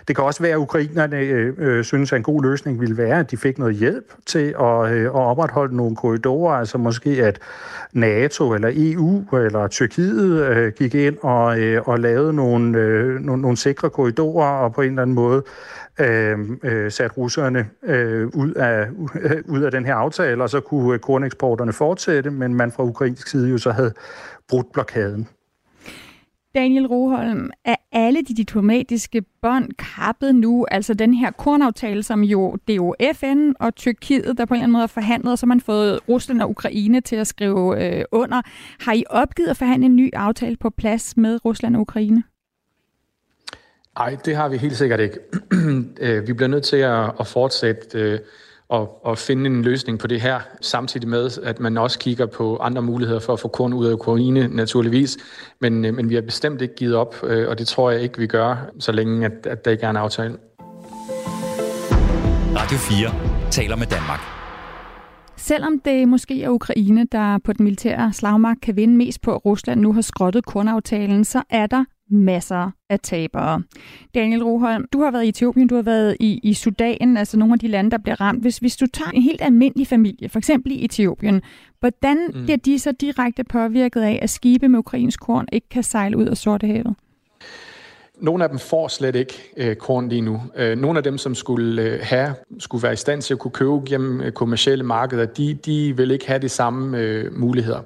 Det 0.08 0.16
kan 0.16 0.24
også 0.24 0.42
være, 0.42 0.52
at 0.52 0.58
ukrainerne 0.58 1.52
uh, 1.78 1.84
synes, 1.84 2.12
at 2.12 2.16
en 2.16 2.22
god 2.22 2.42
løsning 2.42 2.80
ville 2.80 2.96
være, 2.96 3.18
at 3.18 3.30
de 3.30 3.36
fik 3.36 3.58
noget 3.58 3.74
hjælp 3.76 4.12
til 4.26 4.54
at, 4.60 4.62
uh, 4.62 4.90
at 4.90 5.10
opretholde 5.12 5.76
nogle 5.76 5.96
korridorer 5.96 6.37
store, 6.38 6.58
altså 6.58 6.78
måske 6.78 7.10
at 7.10 7.38
NATO 7.92 8.54
eller 8.54 8.70
EU 8.74 9.36
eller 9.36 9.68
Tyrkiet 9.68 10.44
øh, 10.44 10.72
gik 10.72 10.94
ind 10.94 11.16
og, 11.22 11.60
øh, 11.60 11.88
og 11.88 11.98
lavede 11.98 12.32
nogle, 12.32 12.78
øh, 12.78 13.20
nogle, 13.20 13.42
nogle 13.42 13.56
sikre 13.56 13.90
korridorer 13.90 14.50
og 14.50 14.74
på 14.74 14.82
en 14.82 14.88
eller 14.88 15.02
anden 15.02 15.14
måde 15.14 15.42
øh, 16.00 16.38
øh, 16.62 16.90
satte 16.90 17.16
russerne 17.16 17.66
øh, 17.82 18.26
ud, 18.26 18.52
af, 18.52 18.86
øh, 19.20 19.42
ud 19.54 19.62
af 19.62 19.70
den 19.70 19.86
her 19.86 19.94
aftale, 19.94 20.42
og 20.42 20.50
så 20.50 20.60
kunne 20.60 20.98
korneksporterne 20.98 21.72
fortsætte, 21.72 22.30
men 22.30 22.54
man 22.54 22.72
fra 22.72 22.84
ukrainsk 22.84 23.28
side 23.28 23.50
jo 23.50 23.58
så 23.58 23.70
havde 23.70 23.92
brudt 24.48 24.72
blokaden. 24.72 25.28
Daniel 26.54 26.86
Roholm, 26.86 27.50
er 27.64 27.76
alle 27.92 28.22
de 28.22 28.34
diplomatiske 28.34 29.22
bånd 29.42 29.68
kappet 29.78 30.34
nu? 30.34 30.66
Altså 30.70 30.94
den 30.94 31.14
her 31.14 31.30
kornaftale, 31.30 32.02
som 32.02 32.22
jo, 32.24 32.56
det 32.66 32.72
er 32.72 32.76
jo 32.76 32.94
FN 33.14 33.52
og 33.60 33.74
Tyrkiet, 33.74 34.38
der 34.38 34.44
på 34.44 34.54
en 34.54 34.56
eller 34.56 34.62
anden 34.62 34.72
måde 34.72 34.82
har 34.82 34.86
forhandlet, 34.86 35.32
og 35.32 35.38
så 35.38 35.46
har 35.46 35.48
man 35.48 35.60
fået 35.60 36.00
Rusland 36.08 36.42
og 36.42 36.50
Ukraine 36.50 37.00
til 37.00 37.16
at 37.16 37.26
skrive 37.26 37.84
øh, 37.84 38.04
under. 38.12 38.42
Har 38.80 38.92
I 38.92 39.04
opgivet 39.10 39.48
at 39.48 39.56
forhandle 39.56 39.86
en 39.86 39.96
ny 39.96 40.10
aftale 40.14 40.56
på 40.56 40.70
plads 40.70 41.16
med 41.16 41.44
Rusland 41.44 41.76
og 41.76 41.80
Ukraine? 41.80 42.22
Nej, 43.98 44.16
det 44.24 44.36
har 44.36 44.48
vi 44.48 44.56
helt 44.56 44.76
sikkert 44.76 45.00
ikke. 45.00 45.18
Øh, 46.00 46.28
vi 46.28 46.32
bliver 46.32 46.48
nødt 46.48 46.64
til 46.64 46.76
at, 46.76 47.12
at 47.20 47.26
fortsætte 47.26 47.98
øh, 47.98 48.18
og, 48.68 49.06
og 49.06 49.18
finde 49.18 49.46
en 49.46 49.62
løsning 49.62 49.98
på 49.98 50.06
det 50.06 50.20
her, 50.20 50.40
samtidig 50.60 51.08
med, 51.08 51.30
at 51.42 51.60
man 51.60 51.78
også 51.78 51.98
kigger 51.98 52.26
på 52.26 52.56
andre 52.56 52.82
muligheder 52.82 53.20
for 53.20 53.32
at 53.32 53.40
få 53.40 53.48
korn 53.48 53.72
ud 53.72 53.86
af 53.86 53.92
Ukraine, 53.92 54.48
naturligvis. 54.48 55.18
Men, 55.60 55.84
øh, 55.84 55.94
men 55.94 56.10
vi 56.10 56.14
har 56.14 56.22
bestemt 56.22 56.62
ikke 56.62 56.74
givet 56.74 56.94
op, 56.94 57.14
øh, 57.22 57.48
og 57.48 57.58
det 57.58 57.66
tror 57.66 57.90
jeg 57.90 58.00
ikke, 58.00 58.18
vi 58.18 58.26
gør, 58.26 58.56
så 58.78 58.92
længe 58.92 59.26
at, 59.26 59.46
at 59.46 59.64
der 59.64 59.70
ikke 59.70 59.82
er 59.82 59.90
en 59.90 59.96
aftale. 59.96 60.36
Radio 62.56 62.78
4 62.78 63.50
taler 63.50 63.76
med 63.76 63.86
Danmark. 63.86 64.20
Selvom 65.36 65.80
det 65.84 66.08
måske 66.08 66.42
er 66.42 66.50
Ukraine, 66.50 67.06
der 67.12 67.38
på 67.44 67.52
den 67.52 67.64
militære 67.64 68.12
slagmark 68.12 68.56
kan 68.62 68.76
vinde 68.76 68.96
mest 68.96 69.20
på, 69.22 69.34
at 69.34 69.44
Rusland 69.44 69.80
nu 69.80 69.92
har 69.92 70.00
skrottet 70.00 70.46
kornaftalen, 70.46 71.24
så 71.24 71.42
er 71.50 71.66
der 71.66 71.84
masser 72.10 72.70
af 72.90 73.00
tabere. 73.00 73.62
Daniel 74.14 74.44
Roholm, 74.44 74.84
du 74.92 75.02
har 75.02 75.10
været 75.10 75.24
i 75.24 75.28
Etiopien, 75.28 75.68
du 75.68 75.74
har 75.74 75.82
været 75.82 76.16
i, 76.20 76.40
i 76.42 76.54
Sudan, 76.54 77.16
altså 77.16 77.38
nogle 77.38 77.52
af 77.52 77.58
de 77.58 77.68
lande, 77.68 77.90
der 77.90 77.98
bliver 77.98 78.20
ramt. 78.20 78.42
Hvis, 78.42 78.58
hvis 78.58 78.76
du 78.76 78.86
tager 78.86 79.10
en 79.10 79.22
helt 79.22 79.42
almindelig 79.42 79.86
familie, 79.86 80.28
for 80.28 80.38
eksempel 80.38 80.72
i 80.72 80.84
Etiopien, 80.84 81.42
hvordan 81.80 82.18
mm. 82.34 82.42
bliver 82.42 82.56
de 82.56 82.78
så 82.78 82.92
direkte 82.92 83.44
påvirket 83.44 84.00
af, 84.00 84.18
at 84.22 84.30
skibe 84.30 84.68
med 84.68 84.78
ukrainsk 84.78 85.20
korn 85.20 85.46
ikke 85.52 85.68
kan 85.68 85.82
sejle 85.82 86.16
ud 86.16 86.26
af 86.26 86.36
Sortehavet? 86.36 86.94
Nogle 88.20 88.44
af 88.44 88.50
dem 88.50 88.58
får 88.58 88.88
slet 88.88 89.16
ikke 89.16 89.52
øh, 89.56 89.76
korn 89.76 90.08
lige 90.08 90.20
nu. 90.20 90.42
Øh, 90.56 90.78
nogle 90.78 90.98
af 90.98 91.02
dem, 91.02 91.18
som 91.18 91.34
skulle 91.34 91.82
øh, 91.82 92.00
have, 92.02 92.34
skulle 92.58 92.82
være 92.82 92.92
i 92.92 92.96
stand 92.96 93.22
til 93.22 93.34
at 93.34 93.38
kunne 93.38 93.50
købe 93.50 93.80
gennem 93.88 94.20
øh, 94.20 94.32
kommersielle 94.32 94.84
markeder, 94.84 95.26
de, 95.26 95.54
de 95.54 95.96
vil 95.96 96.10
ikke 96.10 96.26
have 96.26 96.38
de 96.38 96.48
samme 96.48 96.98
øh, 96.98 97.38
muligheder. 97.38 97.80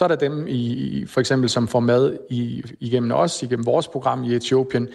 Så 0.00 0.04
er 0.04 0.08
der 0.08 0.16
dem, 0.16 0.46
i, 0.48 1.04
for 1.06 1.20
eksempel, 1.20 1.48
som 1.48 1.68
får 1.68 1.80
mad 1.80 2.16
i, 2.30 2.62
igennem 2.80 3.12
os, 3.12 3.42
igennem 3.42 3.66
vores 3.66 3.88
program 3.88 4.24
i 4.24 4.34
Etiopien. 4.34 4.88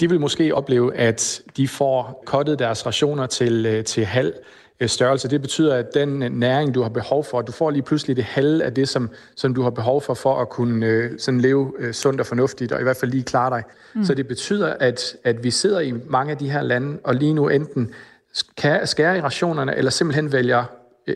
De 0.00 0.10
vil 0.10 0.20
måske 0.20 0.54
opleve, 0.54 0.96
at 0.96 1.42
de 1.56 1.68
får 1.68 2.22
kottet 2.26 2.58
deres 2.58 2.86
rationer 2.86 3.26
til, 3.26 3.66
øh, 3.66 3.84
til 3.84 4.04
halv 4.04 4.32
øh, 4.80 4.88
størrelse. 4.88 5.28
Det 5.28 5.40
betyder, 5.42 5.74
at 5.74 5.94
den 5.94 6.08
næring, 6.32 6.74
du 6.74 6.82
har 6.82 6.88
behov 6.88 7.24
for, 7.24 7.42
du 7.42 7.52
får 7.52 7.70
lige 7.70 7.82
pludselig 7.82 8.16
det 8.16 8.24
halve 8.24 8.64
af 8.64 8.74
det, 8.74 8.88
som, 8.88 9.10
som 9.34 9.54
du 9.54 9.62
har 9.62 9.70
behov 9.70 10.02
for, 10.02 10.14
for 10.14 10.40
at 10.40 10.48
kunne 10.48 10.86
øh, 10.86 11.10
sådan 11.18 11.40
leve 11.40 11.72
øh, 11.78 11.92
sundt 11.92 12.20
og 12.20 12.26
fornuftigt, 12.26 12.72
og 12.72 12.80
i 12.80 12.82
hvert 12.82 12.96
fald 12.96 13.10
lige 13.10 13.22
klare 13.22 13.50
dig. 13.50 13.62
Mm. 13.94 14.04
Så 14.04 14.14
det 14.14 14.28
betyder, 14.28 14.74
at, 14.80 15.16
at 15.24 15.44
vi 15.44 15.50
sidder 15.50 15.80
i 15.80 15.92
mange 16.06 16.32
af 16.32 16.38
de 16.38 16.50
her 16.50 16.62
lande, 16.62 16.98
og 17.04 17.14
lige 17.14 17.34
nu 17.34 17.48
enten 17.48 17.90
skærer 18.84 19.14
i 19.14 19.20
rationerne, 19.20 19.76
eller 19.76 19.90
simpelthen 19.90 20.32
vælger 20.32 20.64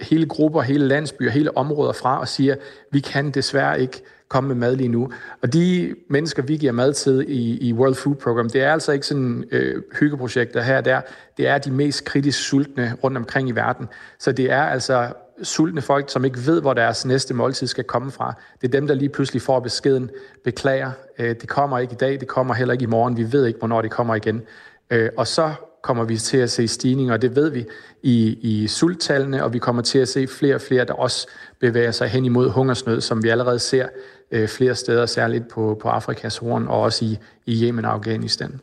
hele 0.02 0.26
grupper, 0.26 0.60
hele 0.60 0.88
landsbyer, 0.88 1.30
hele 1.30 1.56
områder 1.56 1.92
fra 1.92 2.20
og 2.20 2.28
siger, 2.28 2.54
vi 2.90 3.00
kan 3.00 3.30
desværre 3.30 3.80
ikke 3.80 4.02
komme 4.28 4.48
med 4.48 4.56
mad 4.56 4.76
lige 4.76 4.88
nu. 4.88 5.10
Og 5.42 5.52
de 5.52 5.94
mennesker, 6.08 6.42
vi 6.42 6.56
giver 6.56 6.72
mad 6.72 6.92
til 6.92 7.24
i, 7.28 7.68
i 7.68 7.72
World 7.72 7.94
Food 7.94 8.14
Program, 8.14 8.50
det 8.50 8.62
er 8.62 8.72
altså 8.72 8.92
ikke 8.92 9.06
sådan 9.06 9.44
øh, 9.50 9.82
hyggeprojekter 10.00 10.62
her 10.62 10.76
og 10.76 10.84
der. 10.84 11.00
Det 11.36 11.48
er 11.48 11.58
de 11.58 11.70
mest 11.70 12.04
kritisk 12.04 12.48
sultne 12.48 12.94
rundt 13.04 13.16
omkring 13.16 13.48
i 13.48 13.52
verden. 13.52 13.88
Så 14.18 14.32
det 14.32 14.50
er 14.50 14.62
altså 14.62 15.12
sultne 15.42 15.82
folk, 15.82 16.10
som 16.10 16.24
ikke 16.24 16.38
ved, 16.46 16.60
hvor 16.60 16.74
deres 16.74 17.06
næste 17.06 17.34
måltid 17.34 17.66
skal 17.66 17.84
komme 17.84 18.10
fra. 18.10 18.34
Det 18.60 18.66
er 18.66 18.72
dem, 18.72 18.86
der 18.86 18.94
lige 18.94 19.08
pludselig 19.08 19.42
får 19.42 19.60
beskeden, 19.60 20.10
beklager, 20.44 20.90
øh, 21.18 21.28
det 21.40 21.48
kommer 21.48 21.78
ikke 21.78 21.92
i 21.92 21.96
dag, 21.96 22.20
det 22.20 22.28
kommer 22.28 22.54
heller 22.54 22.72
ikke 22.72 22.82
i 22.82 22.86
morgen, 22.86 23.16
vi 23.16 23.32
ved 23.32 23.46
ikke, 23.46 23.58
hvornår 23.58 23.82
det 23.82 23.90
kommer 23.90 24.14
igen. 24.14 24.42
Øh, 24.90 25.10
og 25.16 25.26
så 25.26 25.52
kommer 25.82 26.04
vi 26.04 26.16
til 26.16 26.36
at 26.36 26.50
se 26.50 26.68
stigninger, 26.68 27.14
og 27.14 27.22
det 27.22 27.36
ved 27.36 27.50
vi 27.50 27.64
i, 28.02 28.38
i 28.40 28.66
sulttallene, 28.66 29.44
og 29.44 29.52
vi 29.52 29.58
kommer 29.58 29.82
til 29.82 29.98
at 29.98 30.08
se 30.08 30.26
flere 30.26 30.54
og 30.54 30.60
flere, 30.60 30.84
der 30.84 30.92
også 30.92 31.28
bevæger 31.60 31.90
sig 31.90 32.08
hen 32.08 32.24
imod 32.24 32.50
hungersnød, 32.50 33.00
som 33.00 33.22
vi 33.22 33.28
allerede 33.28 33.58
ser 33.58 33.88
øh, 34.30 34.48
flere 34.48 34.74
steder, 34.74 35.06
særligt 35.06 35.48
på, 35.48 35.78
på 35.82 35.88
Afrikas 35.88 36.36
horn, 36.36 36.68
og 36.68 36.80
også 36.80 37.04
i, 37.04 37.18
i 37.46 37.64
Yemen 37.64 37.84
og 37.84 37.92
Afghanistan. 37.92 38.60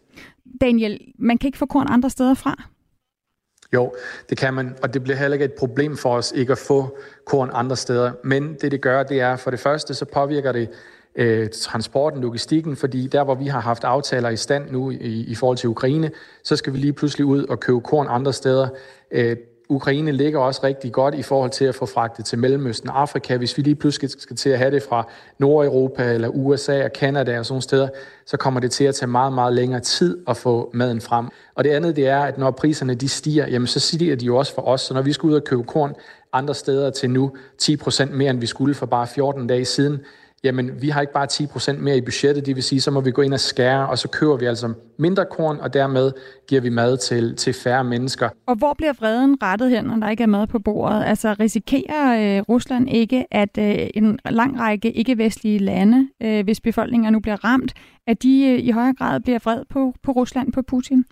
Daniel, 0.61 0.99
man 1.19 1.37
kan 1.37 1.47
ikke 1.47 1.57
få 1.57 1.65
korn 1.65 1.87
andre 1.89 2.09
steder 2.09 2.33
fra? 2.33 2.63
Jo, 3.73 3.93
det 4.29 4.37
kan 4.37 4.53
man, 4.53 4.75
og 4.83 4.93
det 4.93 5.03
bliver 5.03 5.17
heller 5.17 5.33
ikke 5.33 5.45
et 5.45 5.53
problem 5.53 5.97
for 5.97 6.15
os 6.15 6.33
ikke 6.35 6.51
at 6.51 6.57
få 6.57 6.97
korn 7.25 7.49
andre 7.53 7.75
steder. 7.75 8.11
Men 8.23 8.53
det, 8.61 8.71
det 8.71 8.81
gør, 8.81 9.03
det 9.03 9.21
er 9.21 9.35
for 9.35 9.51
det 9.51 9.59
første, 9.59 9.93
så 9.93 10.05
påvirker 10.05 10.51
det 10.51 10.69
øh, 11.17 11.49
transporten, 11.49 12.21
logistikken, 12.21 12.75
fordi 12.75 13.07
der, 13.07 13.23
hvor 13.23 13.35
vi 13.35 13.47
har 13.47 13.59
haft 13.59 13.83
aftaler 13.83 14.29
i 14.29 14.37
stand 14.37 14.71
nu 14.71 14.91
i, 14.91 15.25
i 15.27 15.35
forhold 15.35 15.57
til 15.57 15.69
Ukraine, 15.69 16.11
så 16.43 16.55
skal 16.55 16.73
vi 16.73 16.77
lige 16.77 16.93
pludselig 16.93 17.25
ud 17.25 17.43
og 17.43 17.59
købe 17.59 17.81
korn 17.81 18.07
andre 18.09 18.33
steder. 18.33 18.67
Øh, 19.11 19.37
Ukraine 19.69 20.11
ligger 20.11 20.39
også 20.39 20.61
rigtig 20.63 20.91
godt 20.91 21.15
i 21.15 21.21
forhold 21.21 21.51
til 21.51 21.65
at 21.65 21.75
få 21.75 21.85
fragtet 21.85 22.25
til 22.25 22.39
Mellemøsten 22.39 22.89
og 22.89 23.01
Afrika. 23.01 23.37
Hvis 23.37 23.57
vi 23.57 23.63
lige 23.63 23.75
pludselig 23.75 24.09
skal 24.09 24.35
til 24.35 24.49
at 24.49 24.57
have 24.57 24.71
det 24.71 24.83
fra 24.83 25.07
Nordeuropa 25.37 26.13
eller 26.13 26.27
USA 26.27 26.83
og 26.83 26.93
Kanada 26.93 27.39
og 27.39 27.45
sådan 27.45 27.61
steder, 27.61 27.89
så 28.25 28.37
kommer 28.37 28.59
det 28.59 28.71
til 28.71 28.83
at 28.83 28.95
tage 28.95 29.09
meget, 29.09 29.33
meget 29.33 29.53
længere 29.53 29.79
tid 29.79 30.17
at 30.27 30.37
få 30.37 30.71
maden 30.73 31.01
frem. 31.01 31.27
Og 31.55 31.63
det 31.63 31.69
andet, 31.69 31.95
det 31.95 32.07
er, 32.07 32.19
at 32.19 32.37
når 32.37 32.51
priserne 32.51 32.95
de 32.95 33.09
stiger, 33.09 33.47
jamen 33.47 33.67
så 33.67 33.79
stiger 33.79 34.15
de 34.15 34.25
jo 34.25 34.37
også 34.37 34.53
for 34.53 34.61
os. 34.61 34.81
Så 34.81 34.93
når 34.93 35.01
vi 35.01 35.13
skal 35.13 35.27
ud 35.27 35.33
og 35.33 35.43
købe 35.43 35.63
korn 35.63 35.95
andre 36.33 36.55
steder 36.55 36.89
til 36.89 37.09
nu 37.09 37.31
10% 37.61 38.05
mere, 38.05 38.29
end 38.29 38.39
vi 38.39 38.45
skulle 38.45 38.73
for 38.73 38.85
bare 38.85 39.07
14 39.07 39.47
dage 39.47 39.65
siden, 39.65 39.99
jamen 40.43 40.81
vi 40.81 40.89
har 40.89 41.01
ikke 41.01 41.13
bare 41.13 41.27
10% 41.31 41.77
mere 41.77 41.97
i 41.97 42.01
budgettet, 42.01 42.45
det 42.45 42.55
vil 42.55 42.63
sige, 42.63 42.81
så 42.81 42.91
må 42.91 43.01
vi 43.01 43.11
gå 43.11 43.21
ind 43.21 43.33
og 43.33 43.39
skære, 43.39 43.89
og 43.89 43.97
så 43.97 44.07
køber 44.07 44.37
vi 44.37 44.45
altså 44.45 44.73
mindre 44.99 45.25
korn, 45.31 45.59
og 45.59 45.73
dermed 45.73 46.11
giver 46.47 46.61
vi 46.61 46.69
mad 46.69 46.97
til, 46.97 47.35
til 47.35 47.53
færre 47.53 47.83
mennesker. 47.83 48.29
Og 48.45 48.55
hvor 48.55 48.73
bliver 48.77 48.93
vreden 48.93 49.37
rettet 49.43 49.69
hen, 49.69 49.85
når 49.85 49.95
der 49.95 50.09
ikke 50.09 50.23
er 50.23 50.27
mad 50.27 50.47
på 50.47 50.59
bordet? 50.59 51.03
Altså 51.05 51.35
risikerer 51.39 52.37
øh, 52.37 52.43
Rusland 52.49 52.89
ikke, 52.89 53.25
at 53.31 53.57
øh, 53.59 53.87
en 53.93 54.19
lang 54.29 54.59
række 54.59 54.91
ikke-vestlige 54.91 55.59
lande, 55.59 56.07
øh, 56.23 56.43
hvis 56.43 56.61
befolkninger 56.61 57.09
nu 57.09 57.19
bliver 57.19 57.43
ramt, 57.43 57.73
at 58.07 58.23
de 58.23 58.45
øh, 58.45 58.59
i 58.59 58.71
højere 58.71 58.93
grad 58.93 59.19
bliver 59.19 59.39
vred 59.43 59.63
på, 59.69 59.93
på 60.03 60.11
Rusland, 60.11 60.51
på 60.53 60.61
Putin? 60.61 61.05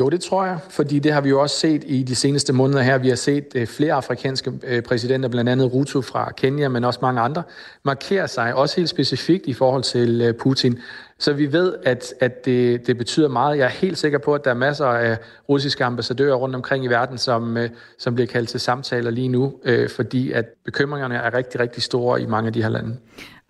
Jo, 0.00 0.08
det 0.08 0.20
tror 0.20 0.44
jeg, 0.44 0.58
fordi 0.70 0.98
det 0.98 1.12
har 1.12 1.20
vi 1.20 1.28
jo 1.28 1.40
også 1.40 1.56
set 1.56 1.84
i 1.86 2.02
de 2.02 2.14
seneste 2.14 2.52
måneder 2.52 2.82
her. 2.82 2.98
Vi 2.98 3.08
har 3.08 3.16
set 3.16 3.46
øh, 3.54 3.66
flere 3.66 3.92
afrikanske 3.92 4.52
øh, 4.62 4.82
præsidenter, 4.82 5.28
blandt 5.28 5.50
andet 5.50 5.72
Ruto 5.72 6.02
fra 6.02 6.32
Kenya, 6.32 6.68
men 6.68 6.84
også 6.84 6.98
mange 7.02 7.20
andre, 7.20 7.42
markere 7.84 8.28
sig 8.28 8.54
også 8.54 8.76
helt 8.76 8.88
specifikt 8.88 9.46
i 9.46 9.52
forhold 9.52 9.82
til 9.82 10.20
øh, 10.20 10.34
Putin. 10.34 10.78
Så 11.18 11.32
vi 11.32 11.52
ved, 11.52 11.74
at, 11.84 12.14
at 12.20 12.44
det, 12.44 12.86
det 12.86 12.98
betyder 12.98 13.28
meget. 13.28 13.58
Jeg 13.58 13.64
er 13.64 13.70
helt 13.70 13.98
sikker 13.98 14.18
på, 14.18 14.34
at 14.34 14.44
der 14.44 14.50
er 14.50 14.54
masser 14.54 14.86
af 14.86 15.18
russiske 15.48 15.84
ambassadører 15.84 16.34
rundt 16.34 16.54
omkring 16.54 16.84
i 16.84 16.88
verden, 16.88 17.18
som, 17.18 17.58
som 17.98 18.14
bliver 18.14 18.26
kaldt 18.26 18.48
til 18.48 18.60
samtaler 18.60 19.10
lige 19.10 19.28
nu, 19.28 19.54
fordi 19.88 20.32
at 20.32 20.44
bekymringerne 20.64 21.14
er 21.14 21.34
rigtig, 21.34 21.60
rigtig 21.60 21.82
store 21.82 22.22
i 22.22 22.26
mange 22.26 22.46
af 22.46 22.52
de 22.52 22.62
her 22.62 22.68
lande. 22.68 22.96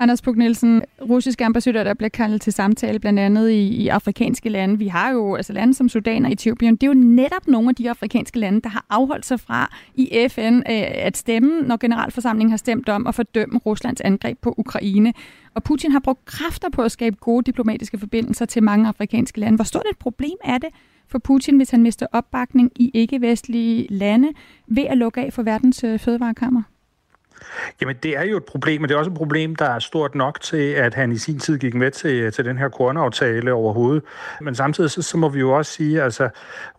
Anders 0.02 0.22
Puk 0.22 0.36
Nielsen, 0.36 0.82
russiske 1.00 1.44
ambassadører, 1.44 1.84
der 1.84 1.94
bliver 1.94 2.08
kaldt 2.08 2.42
til 2.42 2.52
samtale 2.52 2.98
blandt 2.98 3.18
andet 3.18 3.50
i, 3.50 3.68
i 3.68 3.88
afrikanske 3.88 4.48
lande. 4.48 4.78
Vi 4.78 4.86
har 4.86 5.10
jo 5.10 5.34
altså 5.34 5.52
lande 5.52 5.74
som 5.74 5.88
Sudan 5.88 6.24
og 6.24 6.32
Etiopien. 6.32 6.76
Det 6.76 6.82
er 6.82 6.86
jo 6.86 6.94
netop 6.94 7.48
nogle 7.48 7.68
af 7.68 7.74
de 7.74 7.90
afrikanske 7.90 8.38
lande, 8.38 8.60
der 8.60 8.68
har 8.68 8.86
afholdt 8.90 9.26
sig 9.26 9.40
fra 9.40 9.76
i 9.94 10.28
FN 10.28 10.56
øh, 10.56 10.62
at 10.94 11.16
stemme, 11.16 11.62
når 11.62 11.76
generalforsamlingen 11.76 12.50
har 12.50 12.56
stemt 12.56 12.88
om 12.88 13.06
at 13.06 13.14
fordømme 13.14 13.58
Ruslands 13.58 14.00
angreb 14.00 14.38
på 14.42 14.54
Ukraine. 14.56 15.12
Og 15.54 15.62
Putin 15.62 15.92
har 15.92 16.00
brugt 16.00 16.24
kræfter 16.24 16.68
på 16.70 16.82
at 16.82 16.92
skabe 16.92 17.16
gode 17.16 17.42
diplomatiske 17.42 17.98
forbindelser 17.98 18.44
til 18.44 18.62
mange 18.62 18.88
afrikanske 18.88 19.40
lande. 19.40 19.56
Hvor 19.56 19.64
stort 19.64 19.86
et 19.90 19.98
problem 19.98 20.36
er 20.44 20.58
det 20.58 20.68
for 21.08 21.18
Putin, 21.18 21.56
hvis 21.56 21.70
han 21.70 21.82
mister 21.82 22.06
opbakning 22.12 22.72
i 22.76 22.90
ikke-vestlige 22.94 23.86
lande 23.90 24.28
ved 24.66 24.84
at 24.84 24.98
lukke 24.98 25.20
af 25.20 25.32
for 25.32 25.42
verdens 25.42 25.84
øh, 25.84 25.98
fødevarekammer? 25.98 26.62
Jamen, 27.81 27.96
det 28.03 28.16
er 28.16 28.24
jo 28.24 28.37
et 28.37 28.44
problem, 28.44 28.81
men 28.81 28.88
det 28.88 28.94
er 28.94 28.98
også 28.98 29.11
et 29.11 29.16
problem, 29.16 29.57
der 29.57 29.64
er 29.64 29.79
stort 29.79 30.14
nok 30.14 30.40
til, 30.40 30.72
at 30.72 30.94
han 30.94 31.12
i 31.12 31.18
sin 31.18 31.38
tid 31.38 31.59
gik 31.59 31.74
med 31.74 31.90
til, 31.90 32.33
til 32.33 32.44
den 32.44 32.59
her 32.59 32.68
kornaftale 32.68 33.53
overhovedet. 33.53 34.03
Men 34.40 34.55
samtidig 34.55 34.90
så, 34.90 35.03
så 35.03 35.16
må 35.16 35.29
vi 35.29 35.40
jo 35.40 35.50
også 35.50 35.72
sige, 35.72 35.98
at 35.98 36.05
altså, 36.05 36.29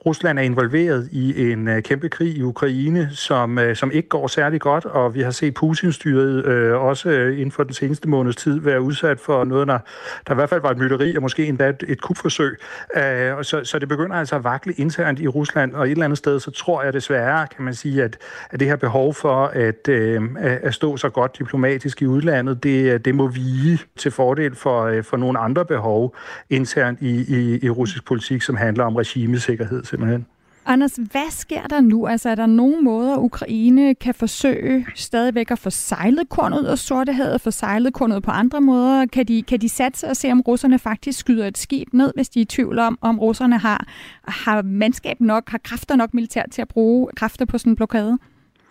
Rusland 0.06 0.40
er 0.40 0.44
involveret 0.44 1.10
i 1.12 1.52
en 1.52 1.68
uh, 1.68 1.80
kæmpe 1.80 2.10
krig 2.10 2.38
i 2.38 2.42
Ukraine, 2.42 3.10
som, 3.12 3.58
uh, 3.58 3.76
som 3.76 3.92
ikke 3.92 4.10
går 4.10 4.28
særlig 4.28 4.62
godt, 4.62 4.86
og 4.86 5.16
vi 5.16 5.22
har 5.22 5.32
set 5.32 5.54
Putin-styret 5.54 6.46
uh, 6.46 6.86
også 6.86 7.10
uh, 7.10 7.34
inden 7.34 7.52
for 7.52 7.64
den 7.64 7.74
seneste 7.74 8.10
måneds 8.10 8.36
tid 8.36 8.60
være 8.60 8.82
udsat 8.82 9.20
for 9.20 9.44
noget, 9.44 9.68
der, 9.68 9.80
der 10.28 10.34
i 10.34 10.36
hvert 10.36 10.50
fald 10.50 10.62
var 10.62 10.72
et 10.72 10.78
mytteri, 10.78 11.16
og 11.16 11.22
måske 11.22 11.46
endda 11.46 11.70
et, 11.70 11.84
et 11.88 12.02
kupforsøg. 12.02 12.58
Uh, 12.96 13.38
og 13.38 13.46
så, 13.46 13.64
så 13.64 13.80
det 13.80 13.88
begynder 13.88 14.16
altså 14.16 14.36
at 14.36 14.44
vakle 14.44 14.74
internt 14.74 15.20
i 15.20 15.28
Rusland, 15.28 15.74
og 15.74 15.86
et 15.86 15.92
eller 15.92 16.06
andet 16.06 16.18
sted, 16.18 16.40
så 16.40 16.52
tror 16.52 16.84
jeg 16.84 16.94
desværre, 16.94 17.48
kan 17.56 17.66
man 17.66 17.74
sige, 17.74 18.04
at, 18.04 18.18
at 18.50 18.60
det 18.60 18.68
her 18.68 18.76
behov 18.76 19.14
for 19.14 19.46
at, 19.46 19.90
uh, 19.90 20.26
at 20.64 20.74
stå 20.74 20.98
så 20.98 21.10
godt 21.10 21.40
diplomatisk 21.40 22.02
i 22.02 22.06
udlandet, 22.06 22.64
det, 22.64 23.06
det 23.06 23.16
må 23.16 23.28
vige 23.28 23.80
til 23.98 24.12
fordel 24.12 24.56
for, 24.56 24.84
øh, 24.84 25.04
for 25.04 25.18
nogle 25.18 25.40
andre 25.40 25.66
behov 25.66 26.16
internt 26.50 27.02
i, 27.02 27.26
i, 27.28 27.66
i 27.66 27.70
russisk 27.70 28.06
politik, 28.06 28.42
som 28.42 28.56
handler 28.56 28.84
om 28.84 28.96
regimesikkerhed 28.96 29.84
simpelthen. 29.84 30.26
Anders, 30.66 31.00
hvad 31.12 31.32
sker 31.32 31.68
der 31.68 31.82
nu? 31.82 32.08
Altså, 32.08 32.30
er 32.30 32.36
der 32.36 32.46
nogen 32.46 32.84
måder, 32.84 33.18
Ukraine 33.18 33.96
kan 33.96 34.14
forsøge 34.14 34.88
stadigvæk 34.96 35.52
at 35.52 35.60
få 35.60 35.70
sejlet 35.70 36.30
korn 36.30 36.54
ud 36.54 36.64
af 36.64 36.78
Sortehavet, 36.78 37.42
få 37.42 37.52
sejlet 37.52 37.94
korn 37.94 38.12
ud 38.12 38.22
på 38.22 38.32
andre 38.32 38.62
måder? 38.62 39.06
Kan 39.06 39.26
de, 39.26 39.44
kan 39.44 39.62
de 39.62 39.70
satse 39.70 40.08
og 40.08 40.18
se, 40.18 40.32
om 40.32 40.42
russerne 40.42 40.80
faktisk 40.80 41.20
skyder 41.20 41.48
et 41.48 41.58
skib 41.58 41.88
ned, 41.94 42.12
hvis 42.16 42.30
de 42.30 42.40
er 42.40 42.42
i 42.42 42.46
tvivl 42.46 42.80
om, 42.80 42.98
om 43.02 43.20
russerne 43.20 43.58
har, 43.58 43.88
har 44.24 44.62
mandskab 44.62 45.22
nok, 45.22 45.50
har 45.50 45.60
kræfter 45.64 45.96
nok 45.96 46.14
militært 46.14 46.52
til 46.52 46.62
at 46.62 46.68
bruge 46.68 47.10
kræfter 47.16 47.46
på 47.46 47.58
sådan 47.58 47.72
en 47.72 47.76
blokade? 47.76 48.18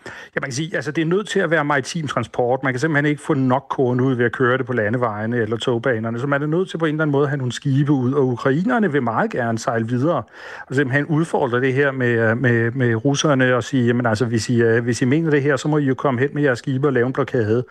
Ja, 0.06 0.40
man 0.40 0.50
kan 0.50 0.52
sige, 0.52 0.76
altså 0.76 0.90
det 0.90 1.02
er 1.02 1.06
nødt 1.06 1.28
til 1.28 1.40
at 1.40 1.50
være 1.50 1.64
maritim 1.64 2.06
transport. 2.06 2.62
Man 2.62 2.72
kan 2.72 2.80
simpelthen 2.80 3.06
ikke 3.06 3.22
få 3.22 3.34
nok 3.34 3.66
korn 3.70 4.00
ud 4.00 4.14
ved 4.14 4.24
at 4.24 4.32
køre 4.32 4.58
det 4.58 4.66
på 4.66 4.72
landevejene 4.72 5.36
eller 5.36 5.56
togbanerne, 5.56 6.20
så 6.20 6.26
man 6.26 6.42
er 6.42 6.46
nødt 6.46 6.70
til 6.70 6.78
på 6.78 6.84
en 6.84 6.94
eller 6.94 7.02
anden 7.02 7.12
måde 7.12 7.24
at 7.24 7.28
have 7.28 7.38
nogle 7.38 7.52
skibe 7.52 7.92
ud, 7.92 8.12
og 8.12 8.26
ukrainerne 8.26 8.92
vil 8.92 9.02
meget 9.02 9.30
gerne 9.30 9.58
sejle 9.58 9.88
videre 9.88 10.22
og 10.68 10.74
simpelthen 10.74 11.06
udfordre 11.06 11.60
det 11.60 11.74
her 11.74 11.92
med, 11.92 12.30
øh, 12.30 12.38
med, 12.38 12.70
med 12.70 12.94
russerne 12.94 13.54
og 13.56 13.64
sige, 13.64 13.86
jamen 13.86 14.06
altså, 14.06 14.24
hvis 14.24 14.48
I, 14.48 14.62
øh, 14.62 14.84
hvis 14.84 15.02
I 15.02 15.04
mener 15.04 15.30
det 15.30 15.42
her, 15.42 15.56
så 15.56 15.68
må 15.68 15.78
I 15.78 15.84
jo 15.84 15.94
komme 15.94 16.20
hen 16.20 16.30
med 16.32 16.42
jeres 16.42 16.58
skibe 16.58 16.88
og 16.88 16.92
lave 16.92 17.06
en 17.06 17.12
blokade. 17.12 17.64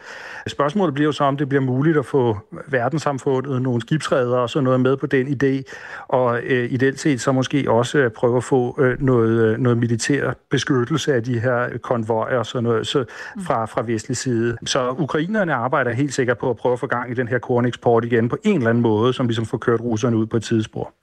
Spørgsmålet 0.47 0.93
bliver 0.93 1.07
jo 1.07 1.11
så, 1.11 1.23
om 1.23 1.37
det 1.37 1.49
bliver 1.49 1.61
muligt 1.61 1.97
at 1.97 2.05
få 2.05 2.37
verdenssamfundet, 2.67 3.61
nogle 3.61 3.81
skibsredere 3.81 4.39
og 4.39 4.49
sådan 4.49 4.63
noget 4.63 4.79
med 4.79 4.97
på 4.97 5.07
den 5.07 5.27
idé, 5.27 5.73
og 6.07 6.39
øh, 6.43 6.71
ideelt 6.71 6.99
set 6.99 7.21
så 7.21 7.31
måske 7.31 7.65
også 7.71 8.09
prøve 8.15 8.37
at 8.37 8.43
få 8.43 8.75
øh, 8.79 9.01
noget, 9.01 9.39
øh, 9.45 9.57
noget 9.57 9.77
militær 9.77 10.33
beskyttelse 10.49 11.13
af 11.13 11.23
de 11.23 11.39
her 11.39 11.77
konvojer 11.77 12.18
og 12.19 12.45
sådan 12.45 12.63
noget 12.63 12.88
så 12.88 13.05
fra, 13.39 13.65
fra 13.65 13.82
vestlig 13.82 14.17
side. 14.17 14.58
Så 14.65 14.95
ukrainerne 14.97 15.53
arbejder 15.53 15.91
helt 15.93 16.13
sikkert 16.13 16.38
på 16.38 16.49
at 16.49 16.58
prøve 16.58 16.73
at 16.73 16.79
få 16.79 16.88
gang 16.88 17.12
i 17.12 17.13
den 17.13 17.27
her 17.27 17.39
korneksport 17.39 18.05
igen 18.05 18.29
på 18.29 18.38
en 18.43 18.55
eller 18.55 18.69
anden 18.69 18.82
måde, 18.82 19.13
som 19.13 19.27
ligesom 19.27 19.45
får 19.45 19.58
kørt 19.58 19.82
russerne 19.82 20.17
ud 20.17 20.25
på 20.25 20.38
et 20.38 20.43
tidsspor. 20.43 20.93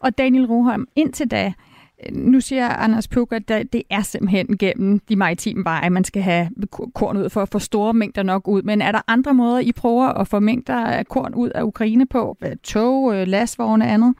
Og 0.00 0.18
Daniel 0.18 0.46
Roholm, 0.46 0.86
indtil 0.96 1.30
da, 1.30 1.52
nu 2.12 2.40
siger 2.40 2.68
Anders 2.68 3.08
Puk, 3.08 3.32
at 3.32 3.48
det 3.48 3.82
er 3.90 4.02
simpelthen 4.02 4.58
gennem 4.58 4.98
de 4.98 5.16
maritime 5.16 5.64
veje, 5.64 5.90
man 5.90 6.04
skal 6.04 6.22
have 6.22 6.48
korn 6.94 7.16
ud 7.16 7.30
for 7.30 7.42
at 7.42 7.48
få 7.48 7.58
store 7.58 7.94
mængder 7.94 8.22
nok 8.22 8.48
ud. 8.48 8.62
Men 8.62 8.82
er 8.82 8.92
der 8.92 9.00
andre 9.08 9.34
måder, 9.34 9.58
I 9.58 9.72
prøver 9.72 10.06
at 10.06 10.28
få 10.28 10.40
mængder 10.40 10.86
af 10.86 11.06
korn 11.06 11.34
ud 11.34 11.50
af 11.50 11.62
Ukraine 11.62 12.06
på? 12.06 12.36
Tog, 12.62 13.14
øh, 13.14 13.26
lastvogne 13.26 13.84
og 13.84 13.90
andet? 13.92 14.14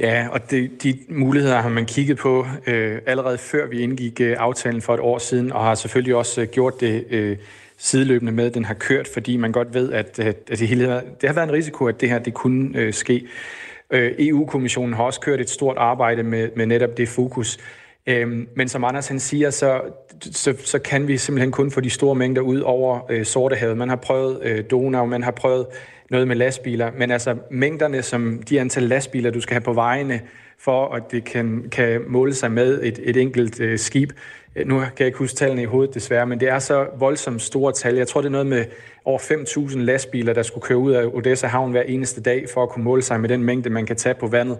Ja, 0.00 0.28
og 0.30 0.50
det, 0.50 0.82
de 0.82 0.98
muligheder 1.08 1.60
har 1.60 1.68
man 1.68 1.86
kigget 1.86 2.18
på 2.18 2.46
øh, 2.66 2.98
allerede 3.06 3.38
før 3.38 3.66
vi 3.66 3.80
indgik 3.80 4.20
øh, 4.20 4.36
aftalen 4.38 4.82
for 4.82 4.94
et 4.94 5.00
år 5.00 5.18
siden, 5.18 5.52
og 5.52 5.64
har 5.64 5.74
selvfølgelig 5.74 6.14
også 6.14 6.40
øh, 6.40 6.48
gjort 6.48 6.80
det 6.80 7.04
øh, 7.10 7.36
sideløbende 7.78 8.32
med, 8.32 8.46
at 8.46 8.54
den 8.54 8.64
har 8.64 8.74
kørt, 8.74 9.08
fordi 9.08 9.36
man 9.36 9.52
godt 9.52 9.74
ved, 9.74 9.92
at, 9.92 10.18
at, 10.18 10.36
at 10.50 10.58
det, 10.58 10.68
hele, 10.68 10.86
det 11.20 11.28
har 11.28 11.32
været 11.32 11.48
en 11.48 11.52
risiko, 11.52 11.86
at 11.86 12.00
det 12.00 12.08
her 12.08 12.18
det 12.18 12.34
kunne 12.34 12.78
øh, 12.78 12.94
ske. 12.94 13.26
Øh, 13.90 14.12
EU-kommissionen 14.18 14.94
har 14.94 15.04
også 15.04 15.20
kørt 15.20 15.40
et 15.40 15.50
stort 15.50 15.76
arbejde 15.76 16.22
med, 16.22 16.48
med 16.56 16.66
netop 16.66 16.96
det 16.96 17.08
fokus. 17.08 17.58
Øhm, 18.10 18.48
men 18.56 18.68
som 18.68 18.84
Anders 18.84 19.08
han 19.08 19.20
siger, 19.20 19.50
så, 19.50 19.80
så, 20.20 20.54
så 20.64 20.78
kan 20.78 21.08
vi 21.08 21.16
simpelthen 21.16 21.52
kun 21.52 21.70
få 21.70 21.80
de 21.80 21.90
store 21.90 22.14
mængder 22.14 22.42
ud 22.42 22.60
over 22.60 23.00
øh, 23.10 23.24
Sortehavet. 23.24 23.76
Man 23.76 23.88
har 23.88 23.96
prøvet 23.96 24.38
øh, 24.42 24.64
Donau, 24.70 25.06
man 25.06 25.22
har 25.22 25.30
prøvet 25.30 25.66
noget 26.10 26.28
med 26.28 26.36
lastbiler, 26.36 26.90
men 26.98 27.10
altså 27.10 27.36
mængderne, 27.50 28.02
som 28.02 28.42
de 28.48 28.60
antal 28.60 28.82
lastbiler, 28.82 29.30
du 29.30 29.40
skal 29.40 29.54
have 29.54 29.60
på 29.60 29.72
vejene, 29.72 30.20
for 30.58 30.94
at 30.94 31.02
det 31.10 31.24
kan, 31.24 31.64
kan 31.72 32.00
måle 32.08 32.34
sig 32.34 32.52
med 32.52 32.82
et, 32.82 33.00
et 33.02 33.16
enkelt 33.16 33.60
øh, 33.60 33.78
skib. 33.78 34.12
Øh, 34.56 34.66
nu 34.66 34.78
kan 34.78 34.90
jeg 34.98 35.06
ikke 35.06 35.18
huske 35.18 35.36
tallene 35.36 35.62
i 35.62 35.64
hovedet 35.64 35.94
desværre, 35.94 36.26
men 36.26 36.40
det 36.40 36.48
er 36.48 36.58
så 36.58 36.86
voldsomt 36.98 37.42
store 37.42 37.72
tal. 37.72 37.96
Jeg 37.96 38.08
tror, 38.08 38.20
det 38.20 38.26
er 38.26 38.32
noget 38.32 38.46
med 38.46 38.64
over 39.04 39.18
5.000 39.18 39.78
lastbiler, 39.78 40.32
der 40.32 40.42
skulle 40.42 40.62
køre 40.62 40.78
ud 40.78 40.92
af 40.92 41.06
Odessa 41.06 41.46
havn 41.46 41.70
hver 41.70 41.82
eneste 41.82 42.20
dag, 42.20 42.46
for 42.54 42.62
at 42.62 42.68
kunne 42.68 42.84
måle 42.84 43.02
sig 43.02 43.20
med 43.20 43.28
den 43.28 43.44
mængde, 43.44 43.70
man 43.70 43.86
kan 43.86 43.96
tage 43.96 44.14
på 44.14 44.26
vandet. 44.26 44.58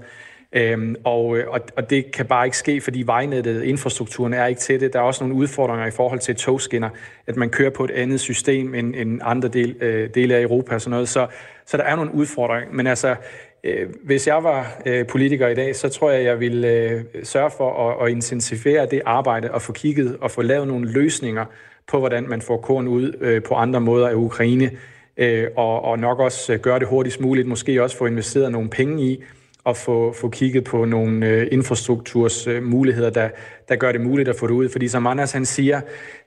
Øhm, 0.53 0.97
og, 1.05 1.39
øh, 1.39 1.49
og, 1.49 1.61
og 1.77 1.91
det 1.91 2.13
kan 2.13 2.27
bare 2.27 2.47
ikke 2.47 2.57
ske, 2.57 2.81
fordi 2.81 3.03
vejnettet, 3.03 3.63
infrastrukturen 3.63 4.35
er 4.35 4.47
ikke 4.47 4.61
til 4.61 4.81
det. 4.81 4.93
Der 4.93 4.99
er 4.99 5.03
også 5.03 5.25
nogle 5.25 5.35
udfordringer 5.35 5.87
i 5.87 5.91
forhold 5.91 6.21
til 6.21 6.37
togskinner, 6.37 6.89
at 7.27 7.37
man 7.37 7.51
kører 7.51 7.71
på 7.71 7.85
et 7.85 7.91
andet 7.91 8.21
system 8.21 8.75
end, 8.75 8.95
end 8.97 9.21
andre 9.23 9.49
del, 9.49 9.77
øh, 9.81 10.11
dele 10.15 10.35
af 10.35 10.43
Europa 10.43 10.75
og 10.75 10.81
sådan 10.81 10.91
noget. 10.91 11.09
Så, 11.09 11.27
så 11.67 11.77
der 11.77 11.83
er 11.83 11.97
nogle 11.97 12.15
udfordringer. 12.15 12.73
Men 12.73 12.87
altså, 12.87 13.17
øh, 13.65 13.89
hvis 14.05 14.27
jeg 14.27 14.45
var 14.45 14.81
øh, 14.87 15.07
politiker 15.07 15.49
i 15.49 15.55
dag, 15.55 15.77
så 15.77 15.89
tror 15.89 16.11
jeg, 16.11 16.25
jeg 16.25 16.41
ville 16.41 16.69
øh, 16.69 17.05
sørge 17.23 17.51
for 17.51 17.91
at, 17.91 18.07
at 18.07 18.13
intensivere 18.13 18.87
det 18.87 19.03
arbejde 19.07 19.51
og 19.51 19.63
få 19.63 19.73
kigget 19.73 20.17
og 20.21 20.31
få 20.31 20.43
lavet 20.43 20.69
nogle 20.69 20.93
løsninger 20.93 21.45
på, 21.89 21.99
hvordan 21.99 22.29
man 22.29 22.43
får 22.43 22.57
korn 22.57 22.89
ud 22.89 23.13
øh, 23.21 23.43
på 23.43 23.55
andre 23.55 23.81
måder 23.81 24.09
af 24.09 24.15
Ukraine. 24.15 24.71
Øh, 25.17 25.47
og, 25.57 25.85
og 25.85 25.99
nok 25.99 26.19
også 26.19 26.53
øh, 26.53 26.59
gøre 26.59 26.79
det 26.79 26.89
hurtigst 26.89 27.21
muligt. 27.21 27.49
Måske 27.49 27.83
også 27.83 27.97
få 27.97 28.07
investeret 28.07 28.53
nogle 28.53 28.71
penge 28.71 29.03
i, 29.03 29.25
at 29.67 29.77
få, 29.77 30.13
få 30.13 30.29
kigget 30.29 30.65
på 30.65 30.85
nogle 30.85 31.27
øh, 31.27 31.47
infrastrukturs 31.51 32.47
øh, 32.47 32.63
muligheder, 32.63 33.11
der, 33.11 33.29
der 33.69 33.77
gør 33.77 33.93
det 33.93 34.01
muligt 34.01 34.29
at 34.29 34.37
få 34.37 34.47
det 34.47 34.55
ud. 34.55 34.69
Fordi 34.69 34.89
som 34.89 35.07
Anders 35.07 35.33
han 35.33 35.45
siger, 35.45 35.81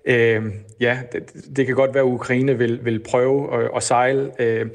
øh, 0.05 0.43
ja, 0.79 0.99
det, 1.11 1.33
det 1.55 1.65
kan 1.65 1.75
godt 1.75 1.93
være, 1.93 2.03
at 2.03 2.07
Ukraine 2.07 2.57
vil, 2.57 2.79
vil 2.85 2.99
prøve 2.99 3.63
at, 3.63 3.71
at 3.75 3.83
sejle 3.83 4.31
øh, 4.39 4.65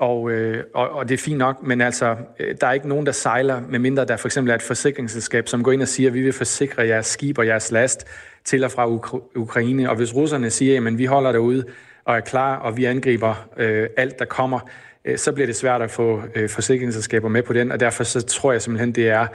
Og, 0.00 0.30
øh, 0.30 0.64
og, 0.74 0.90
og 0.90 1.08
det 1.08 1.14
er 1.14 1.18
fint 1.18 1.38
nok, 1.38 1.62
men 1.62 1.80
altså, 1.80 2.16
øh, 2.38 2.54
der 2.60 2.66
er 2.66 2.72
ikke 2.72 2.88
nogen, 2.88 3.06
der 3.06 3.12
sejler, 3.12 3.60
medmindre 3.68 4.04
der 4.04 4.16
for 4.16 4.28
eksempel 4.28 4.50
er 4.50 4.54
et 4.54 4.62
forsikringsselskab, 4.62 5.48
som 5.48 5.62
går 5.62 5.72
ind 5.72 5.82
og 5.82 5.88
siger, 5.88 6.10
at 6.10 6.14
vi 6.14 6.22
vil 6.22 6.32
forsikre 6.32 6.86
jeres 6.86 7.06
skib 7.06 7.38
og 7.38 7.46
jeres 7.46 7.70
last 7.72 8.06
til 8.44 8.64
og 8.64 8.70
fra 8.70 8.86
Ukra- 8.86 9.32
Ukraine. 9.36 9.90
Og 9.90 9.96
hvis 9.96 10.14
russerne 10.14 10.50
siger, 10.50 10.86
at 10.86 10.98
vi 10.98 11.04
holder 11.04 11.32
derude 11.32 11.64
og 12.04 12.16
er 12.16 12.20
klar, 12.20 12.56
og 12.56 12.76
vi 12.76 12.84
angriber 12.84 13.48
øh, 13.56 13.88
alt, 13.96 14.18
der 14.18 14.24
kommer, 14.24 14.60
så 15.16 15.32
bliver 15.32 15.46
det 15.46 15.56
svært 15.56 15.82
at 15.82 15.90
få 15.90 16.22
øh, 16.34 16.48
forsikringsselskaber 16.48 17.28
med 17.28 17.42
på 17.42 17.52
den, 17.52 17.72
og 17.72 17.80
derfor 17.80 18.04
så 18.04 18.20
tror 18.20 18.52
jeg 18.52 18.62
simpelthen, 18.62 18.92
det 18.92 19.08
er 19.08 19.26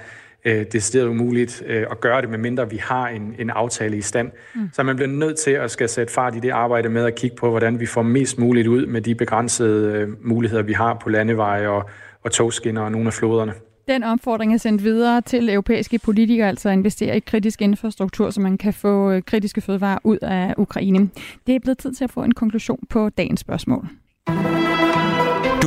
øh, 0.45 0.65
er 0.75 1.07
umuligt 1.09 1.63
øh, 1.65 1.85
at 1.91 1.99
gøre 1.99 2.21
det, 2.21 2.29
medmindre 2.29 2.69
vi 2.69 2.77
har 2.77 3.07
en, 3.07 3.35
en 3.39 3.49
aftale 3.49 3.97
i 3.97 4.01
stand. 4.01 4.31
Mm. 4.55 4.69
Så 4.73 4.83
man 4.83 4.95
bliver 4.95 5.09
nødt 5.09 5.37
til 5.37 5.51
at 5.51 5.71
skal 5.71 5.89
sætte 5.89 6.13
fart 6.13 6.35
i 6.35 6.39
det 6.39 6.49
arbejde 6.49 6.89
med 6.89 7.05
at 7.05 7.15
kigge 7.15 7.35
på, 7.35 7.49
hvordan 7.49 7.79
vi 7.79 7.85
får 7.85 8.01
mest 8.01 8.39
muligt 8.39 8.67
ud 8.67 8.85
med 8.85 9.01
de 9.01 9.15
begrænsede 9.15 9.93
øh, 9.93 10.27
muligheder, 10.27 10.63
vi 10.63 10.73
har 10.73 10.93
på 11.03 11.09
landeveje 11.09 11.67
og, 11.67 11.89
og 12.23 12.31
togskinner 12.31 12.81
og 12.81 12.91
nogle 12.91 13.07
af 13.07 13.13
floderne. 13.13 13.53
Den 13.87 14.03
opfordring 14.03 14.53
er 14.53 14.57
sendt 14.57 14.83
videre 14.83 15.21
til 15.21 15.49
europæiske 15.49 15.99
politikere, 15.99 16.47
altså 16.47 16.69
at 16.69 16.73
investere 16.73 17.17
i 17.17 17.19
kritisk 17.19 17.61
infrastruktur, 17.61 18.29
så 18.29 18.41
man 18.41 18.57
kan 18.57 18.73
få 18.73 19.11
øh, 19.11 19.21
kritiske 19.21 19.61
fødevarer 19.61 19.97
ud 20.03 20.17
af 20.21 20.53
Ukraine. 20.57 21.09
Det 21.47 21.55
er 21.55 21.59
blevet 21.59 21.77
tid 21.77 21.93
til 21.93 22.03
at 22.03 22.11
få 22.11 22.23
en 22.23 22.31
konklusion 22.31 22.79
på 22.89 23.09
dagens 23.09 23.39
spørgsmål. 23.39 23.87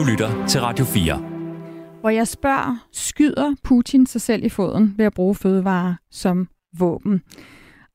Lytter 0.09 0.47
til 0.47 0.61
Radio 0.61 0.85
4. 0.85 1.19
Hvor 2.01 2.11
jeg 2.11 2.29
spørger, 2.29 2.87
skyder 2.93 3.55
Putin 3.65 4.07
sig 4.07 4.21
selv 4.21 4.45
i 4.45 4.49
foden 4.49 4.95
ved 4.97 5.05
at 5.05 5.15
bruge 5.15 5.35
fødevarer 5.35 5.95
som 6.11 6.49
våben? 6.79 7.23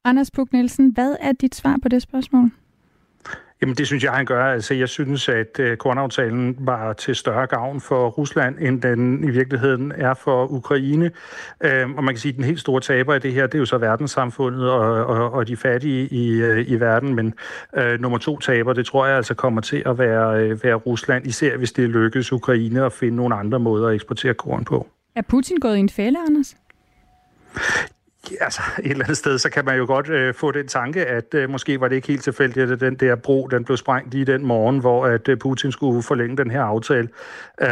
Anders 0.06 0.32
Puk 0.32 0.54
Nielsen, 0.54 0.90
hvad 0.90 1.16
er 1.20 1.32
dit 1.32 1.56
svar 1.56 1.78
på 1.82 1.90
det 1.90 2.02
spørgsmål? 2.02 2.52
Jamen 3.62 3.76
det 3.76 3.88
synes 3.88 4.04
jeg, 4.04 4.12
han 4.12 4.26
gør. 4.26 4.46
Altså 4.46 4.74
jeg 4.74 4.90
synes, 4.90 5.30
at 5.30 5.60
øh, 5.60 5.78
kornaftalen 5.78 6.56
var 6.60 6.94
til 6.94 7.16
større 7.16 7.48
gavn 7.48 7.82
for 7.82 8.10
Rusland, 8.10 8.56
end 8.60 8.82
den 8.82 9.24
i 9.24 9.30
virkeligheden 9.30 9.92
er 9.96 10.14
for 10.14 10.52
Ukraine. 10.52 11.12
Øhm, 11.64 11.96
og 11.96 12.04
man 12.04 12.14
kan 12.14 12.20
sige, 12.20 12.30
at 12.30 12.36
den 12.36 12.44
helt 12.44 12.60
store 12.60 12.82
taber 12.82 13.16
i 13.16 13.20
det 13.20 13.34
her, 13.34 13.48
det 13.48 13.56
er 13.56 13.60
jo 13.60 13.66
så 13.66 13.78
verdenssamfundet 13.78 14.70
og, 14.70 15.06
og, 15.06 15.32
og 15.32 15.48
de 15.48 15.58
fattige 15.58 16.08
i, 16.08 16.32
øh, 16.32 16.72
i 16.72 16.76
verden. 16.76 17.16
Men 17.16 17.34
øh, 17.78 18.00
nummer 18.00 18.18
to 18.18 18.40
taber, 18.40 18.74
det 18.74 18.86
tror 18.86 19.06
jeg 19.06 19.16
altså 19.18 19.34
kommer 19.34 19.62
til 19.62 19.84
at 19.86 19.98
være, 19.98 20.44
øh, 20.44 20.64
være 20.64 20.76
Rusland, 20.76 21.28
især 21.28 21.58
hvis 21.58 21.72
det 21.72 21.90
lykkes 21.90 22.34
Ukraine 22.34 22.86
at 22.86 22.94
finde 22.94 23.16
nogle 23.16 23.36
andre 23.36 23.60
måder 23.60 23.88
at 23.88 23.96
eksportere 23.96 24.34
korn 24.34 24.66
på. 24.66 24.88
Er 25.16 25.22
Putin 25.22 25.58
gået 25.58 25.76
i 25.76 25.80
en 25.80 25.90
fælde, 25.90 26.20
Anders? 26.28 26.56
Altså 28.42 28.62
et 28.80 28.92
eller 28.92 29.06
andet 29.06 29.18
sted, 29.18 29.38
så 29.38 29.50
kan 29.50 29.66
man 29.66 29.78
jo 29.78 29.86
godt 29.86 30.10
øh, 30.10 30.34
få 30.34 30.52
den 30.52 30.68
tanke, 30.68 31.06
at 31.06 31.34
øh, 31.34 31.50
måske 31.50 31.82
var 31.82 31.88
det 31.88 31.96
ikke 31.96 32.08
helt 32.08 32.24
tilfældigt, 32.24 32.72
at 32.72 32.80
den 32.80 32.96
der 32.96 33.16
bro, 33.16 33.48
den 33.48 33.64
blev 33.64 33.78
sprængt 33.78 34.14
lige 34.14 34.26
den 34.26 34.46
morgen, 34.46 34.80
hvor 34.80 35.06
at 35.06 35.30
øh, 35.30 35.38
Putin 35.38 35.72
skulle 35.72 36.04
forlænge 36.04 36.38
den 36.38 36.52
her 36.52 36.62
aftale. 36.62 37.10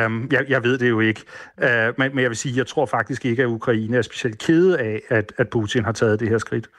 Um, 0.05 0.29
jeg, 0.31 0.45
jeg 0.49 0.63
ved 0.63 0.77
det 0.77 0.89
jo 0.89 0.99
ikke, 0.99 1.21
uh, 1.57 1.67
men, 1.97 2.15
men 2.15 2.19
jeg 2.19 2.29
vil 2.29 2.38
sige, 2.38 2.57
jeg 2.57 2.67
tror 2.67 2.85
faktisk 2.85 3.25
ikke, 3.25 3.43
at 3.43 3.47
Ukraine 3.47 3.97
er 3.97 4.01
specielt 4.01 4.38
kede 4.38 4.79
af, 4.79 5.01
at, 5.09 5.33
at 5.38 5.49
Putin 5.49 5.85
har 5.85 5.91
taget 5.91 6.19
det 6.19 6.29
her 6.29 6.38
skridt. 6.38 6.69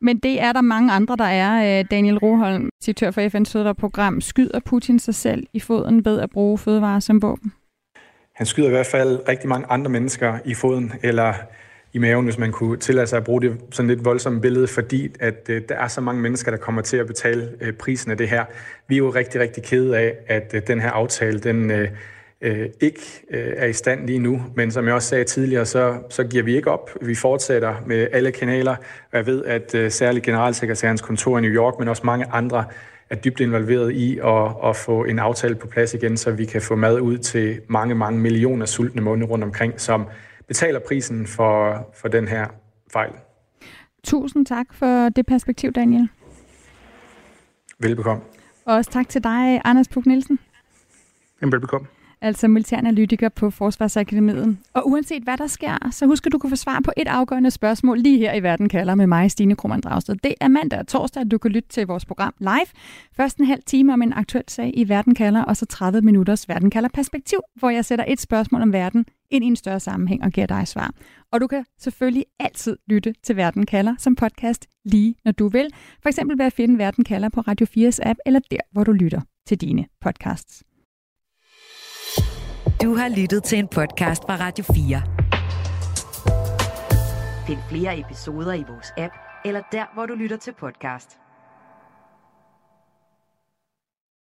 Men 0.00 0.18
det 0.18 0.40
er 0.40 0.52
der 0.52 0.60
mange 0.60 0.92
andre, 0.92 1.16
der 1.16 1.24
er. 1.24 1.80
Øh, 1.80 1.84
Daniel 1.90 2.18
Roholm, 2.18 2.68
direktør 2.86 3.10
for 3.10 3.20
FN's 3.20 3.52
fødevareprogram, 3.52 4.20
skyder 4.20 4.60
Putin 4.60 4.98
sig 4.98 5.14
selv 5.14 5.46
i 5.52 5.60
foden 5.60 6.04
ved 6.04 6.20
at 6.20 6.30
bruge 6.30 6.58
fødevarer 6.58 7.00
som 7.00 7.22
våben? 7.22 7.52
Han 8.34 8.46
skyder 8.46 8.68
i 8.68 8.70
hvert 8.70 8.86
fald 8.86 9.28
rigtig 9.28 9.48
mange 9.48 9.66
andre 9.70 9.90
mennesker 9.90 10.38
i 10.44 10.54
foden, 10.54 10.92
eller 11.02 11.34
i 11.92 11.98
maven, 11.98 12.24
hvis 12.24 12.38
man 12.38 12.52
kunne 12.52 12.76
tillade 12.76 13.06
sig 13.06 13.16
at 13.16 13.24
bruge 13.24 13.42
det 13.42 13.56
sådan 13.70 13.88
lidt 13.88 14.04
voldsomt 14.04 14.42
billede, 14.42 14.66
fordi 14.66 15.14
at 15.20 15.46
øh, 15.48 15.62
der 15.68 15.74
er 15.74 15.88
så 15.88 16.00
mange 16.00 16.22
mennesker, 16.22 16.50
der 16.50 16.58
kommer 16.58 16.82
til 16.82 16.96
at 16.96 17.06
betale 17.06 17.48
øh, 17.60 17.72
prisen 17.72 18.10
af 18.10 18.16
det 18.16 18.28
her. 18.28 18.44
Vi 18.88 18.94
er 18.94 18.98
jo 18.98 19.10
rigtig, 19.10 19.40
rigtig 19.40 19.62
kede 19.62 19.98
af, 19.98 20.14
at 20.26 20.50
øh, 20.54 20.62
den 20.66 20.80
her 20.80 20.90
aftale, 20.90 21.38
den 21.38 21.70
øh, 21.70 21.88
øh, 22.40 22.68
ikke 22.80 23.00
øh, 23.30 23.52
er 23.56 23.66
i 23.66 23.72
stand 23.72 24.06
lige 24.06 24.18
nu. 24.18 24.42
Men 24.54 24.70
som 24.70 24.86
jeg 24.86 24.94
også 24.94 25.08
sagde 25.08 25.24
tidligere, 25.24 25.66
så, 25.66 25.94
så 26.10 26.24
giver 26.24 26.42
vi 26.42 26.56
ikke 26.56 26.70
op. 26.70 26.90
Vi 27.00 27.14
fortsætter 27.14 27.74
med 27.86 28.06
alle 28.12 28.32
kanaler, 28.32 28.76
og 29.12 29.18
jeg 29.18 29.26
ved, 29.26 29.44
at 29.44 29.74
øh, 29.74 29.90
særligt 29.90 30.24
generalsekretærens 30.24 31.00
kontor 31.00 31.38
i 31.38 31.40
New 31.40 31.50
York, 31.50 31.74
men 31.78 31.88
også 31.88 32.02
mange 32.04 32.26
andre, 32.32 32.64
er 33.10 33.14
dybt 33.14 33.40
involveret 33.40 33.92
i 33.92 34.18
at, 34.18 34.70
at 34.70 34.76
få 34.76 35.04
en 35.04 35.18
aftale 35.18 35.54
på 35.54 35.66
plads 35.66 35.94
igen, 35.94 36.16
så 36.16 36.30
vi 36.30 36.44
kan 36.44 36.62
få 36.62 36.76
mad 36.76 37.00
ud 37.00 37.18
til 37.18 37.60
mange, 37.68 37.94
mange 37.94 38.20
millioner 38.20 38.66
sultne 38.66 39.02
måneder 39.02 39.28
rundt 39.28 39.44
omkring, 39.44 39.80
som 39.80 40.06
betaler 40.50 40.80
prisen 40.88 41.26
for, 41.26 41.86
for 41.94 42.08
den 42.08 42.28
her 42.28 42.46
fejl. 42.92 43.12
Tusind 44.04 44.46
tak 44.46 44.74
for 44.74 45.08
det 45.08 45.26
perspektiv, 45.26 45.72
Daniel. 45.72 46.08
Velbekomme. 47.78 48.22
Og 48.64 48.74
også 48.74 48.90
tak 48.90 49.08
til 49.08 49.24
dig, 49.24 49.60
Anders 49.64 49.88
Puk 49.88 50.06
Nielsen. 50.06 50.38
Jamen, 51.40 51.52
velbekomme 51.52 51.86
altså 52.20 52.48
militæranalytiker 52.48 53.28
på 53.28 53.50
Forsvarsakademiet. 53.50 54.58
Og 54.74 54.88
uanset 54.88 55.22
hvad 55.22 55.36
der 55.36 55.46
sker, 55.46 55.88
så 55.90 56.06
husk 56.06 56.26
at 56.26 56.32
du 56.32 56.38
kan 56.38 56.50
få 56.50 56.56
svar 56.56 56.80
på 56.84 56.92
et 56.96 57.08
afgørende 57.08 57.50
spørgsmål 57.50 57.98
lige 57.98 58.18
her 58.18 58.34
i 58.34 58.42
Verden 58.42 58.68
kalder 58.68 58.94
med 58.94 59.06
mig, 59.06 59.30
Stine 59.30 59.56
Krohmann 59.56 59.80
Dragsted. 59.80 60.16
Det 60.24 60.34
er 60.40 60.48
mandag 60.48 60.78
og 60.78 60.86
torsdag, 60.86 61.20
at 61.20 61.30
du 61.30 61.38
kan 61.38 61.50
lytte 61.50 61.68
til 61.68 61.86
vores 61.86 62.04
program 62.04 62.34
live. 62.38 62.66
Først 63.16 63.38
en 63.38 63.46
halv 63.46 63.62
time 63.66 63.92
om 63.92 64.02
en 64.02 64.12
aktuel 64.12 64.44
sag 64.48 64.72
i 64.74 64.88
Verden 64.88 65.14
kalder, 65.14 65.44
og 65.44 65.56
så 65.56 65.66
30 65.66 66.00
minutters 66.00 66.48
Verden 66.48 66.70
kalder 66.70 66.88
perspektiv, 66.94 67.38
hvor 67.54 67.70
jeg 67.70 67.84
sætter 67.84 68.04
et 68.08 68.20
spørgsmål 68.20 68.62
om 68.62 68.72
verden 68.72 69.06
ind 69.30 69.44
i 69.44 69.46
en 69.46 69.56
større 69.56 69.80
sammenhæng 69.80 70.22
og 70.22 70.30
giver 70.30 70.46
dig 70.46 70.68
svar. 70.68 70.90
Og 71.32 71.40
du 71.40 71.46
kan 71.46 71.64
selvfølgelig 71.78 72.24
altid 72.38 72.76
lytte 72.86 73.14
til 73.22 73.36
Verden 73.36 73.66
kalder 73.66 73.94
som 73.98 74.16
podcast 74.16 74.66
lige 74.84 75.14
når 75.24 75.32
du 75.32 75.48
vil. 75.48 75.68
For 76.02 76.08
eksempel 76.08 76.38
ved 76.38 76.46
at 76.46 76.52
finde 76.52 76.78
Verden 76.78 77.04
kalder 77.04 77.28
på 77.28 77.40
Radio 77.40 77.66
4's 77.66 77.98
app, 78.02 78.18
eller 78.26 78.40
der, 78.50 78.60
hvor 78.72 78.84
du 78.84 78.92
lytter 78.92 79.20
til 79.46 79.60
dine 79.60 79.86
podcasts. 80.00 80.62
Du 82.82 82.94
har 82.94 83.08
lyttet 83.20 83.44
til 83.44 83.58
en 83.58 83.68
podcast 83.68 84.22
fra 84.22 84.36
Radio 84.36 84.64
4. 84.64 85.02
Find 87.46 87.58
flere 87.68 88.00
episoder 88.00 88.52
i 88.52 88.64
vores 88.68 88.92
app, 88.98 89.14
eller 89.44 89.62
der, 89.72 89.94
hvor 89.94 90.06
du 90.06 90.14
lytter 90.14 90.36
til 90.36 90.52
podcast. 90.60 91.19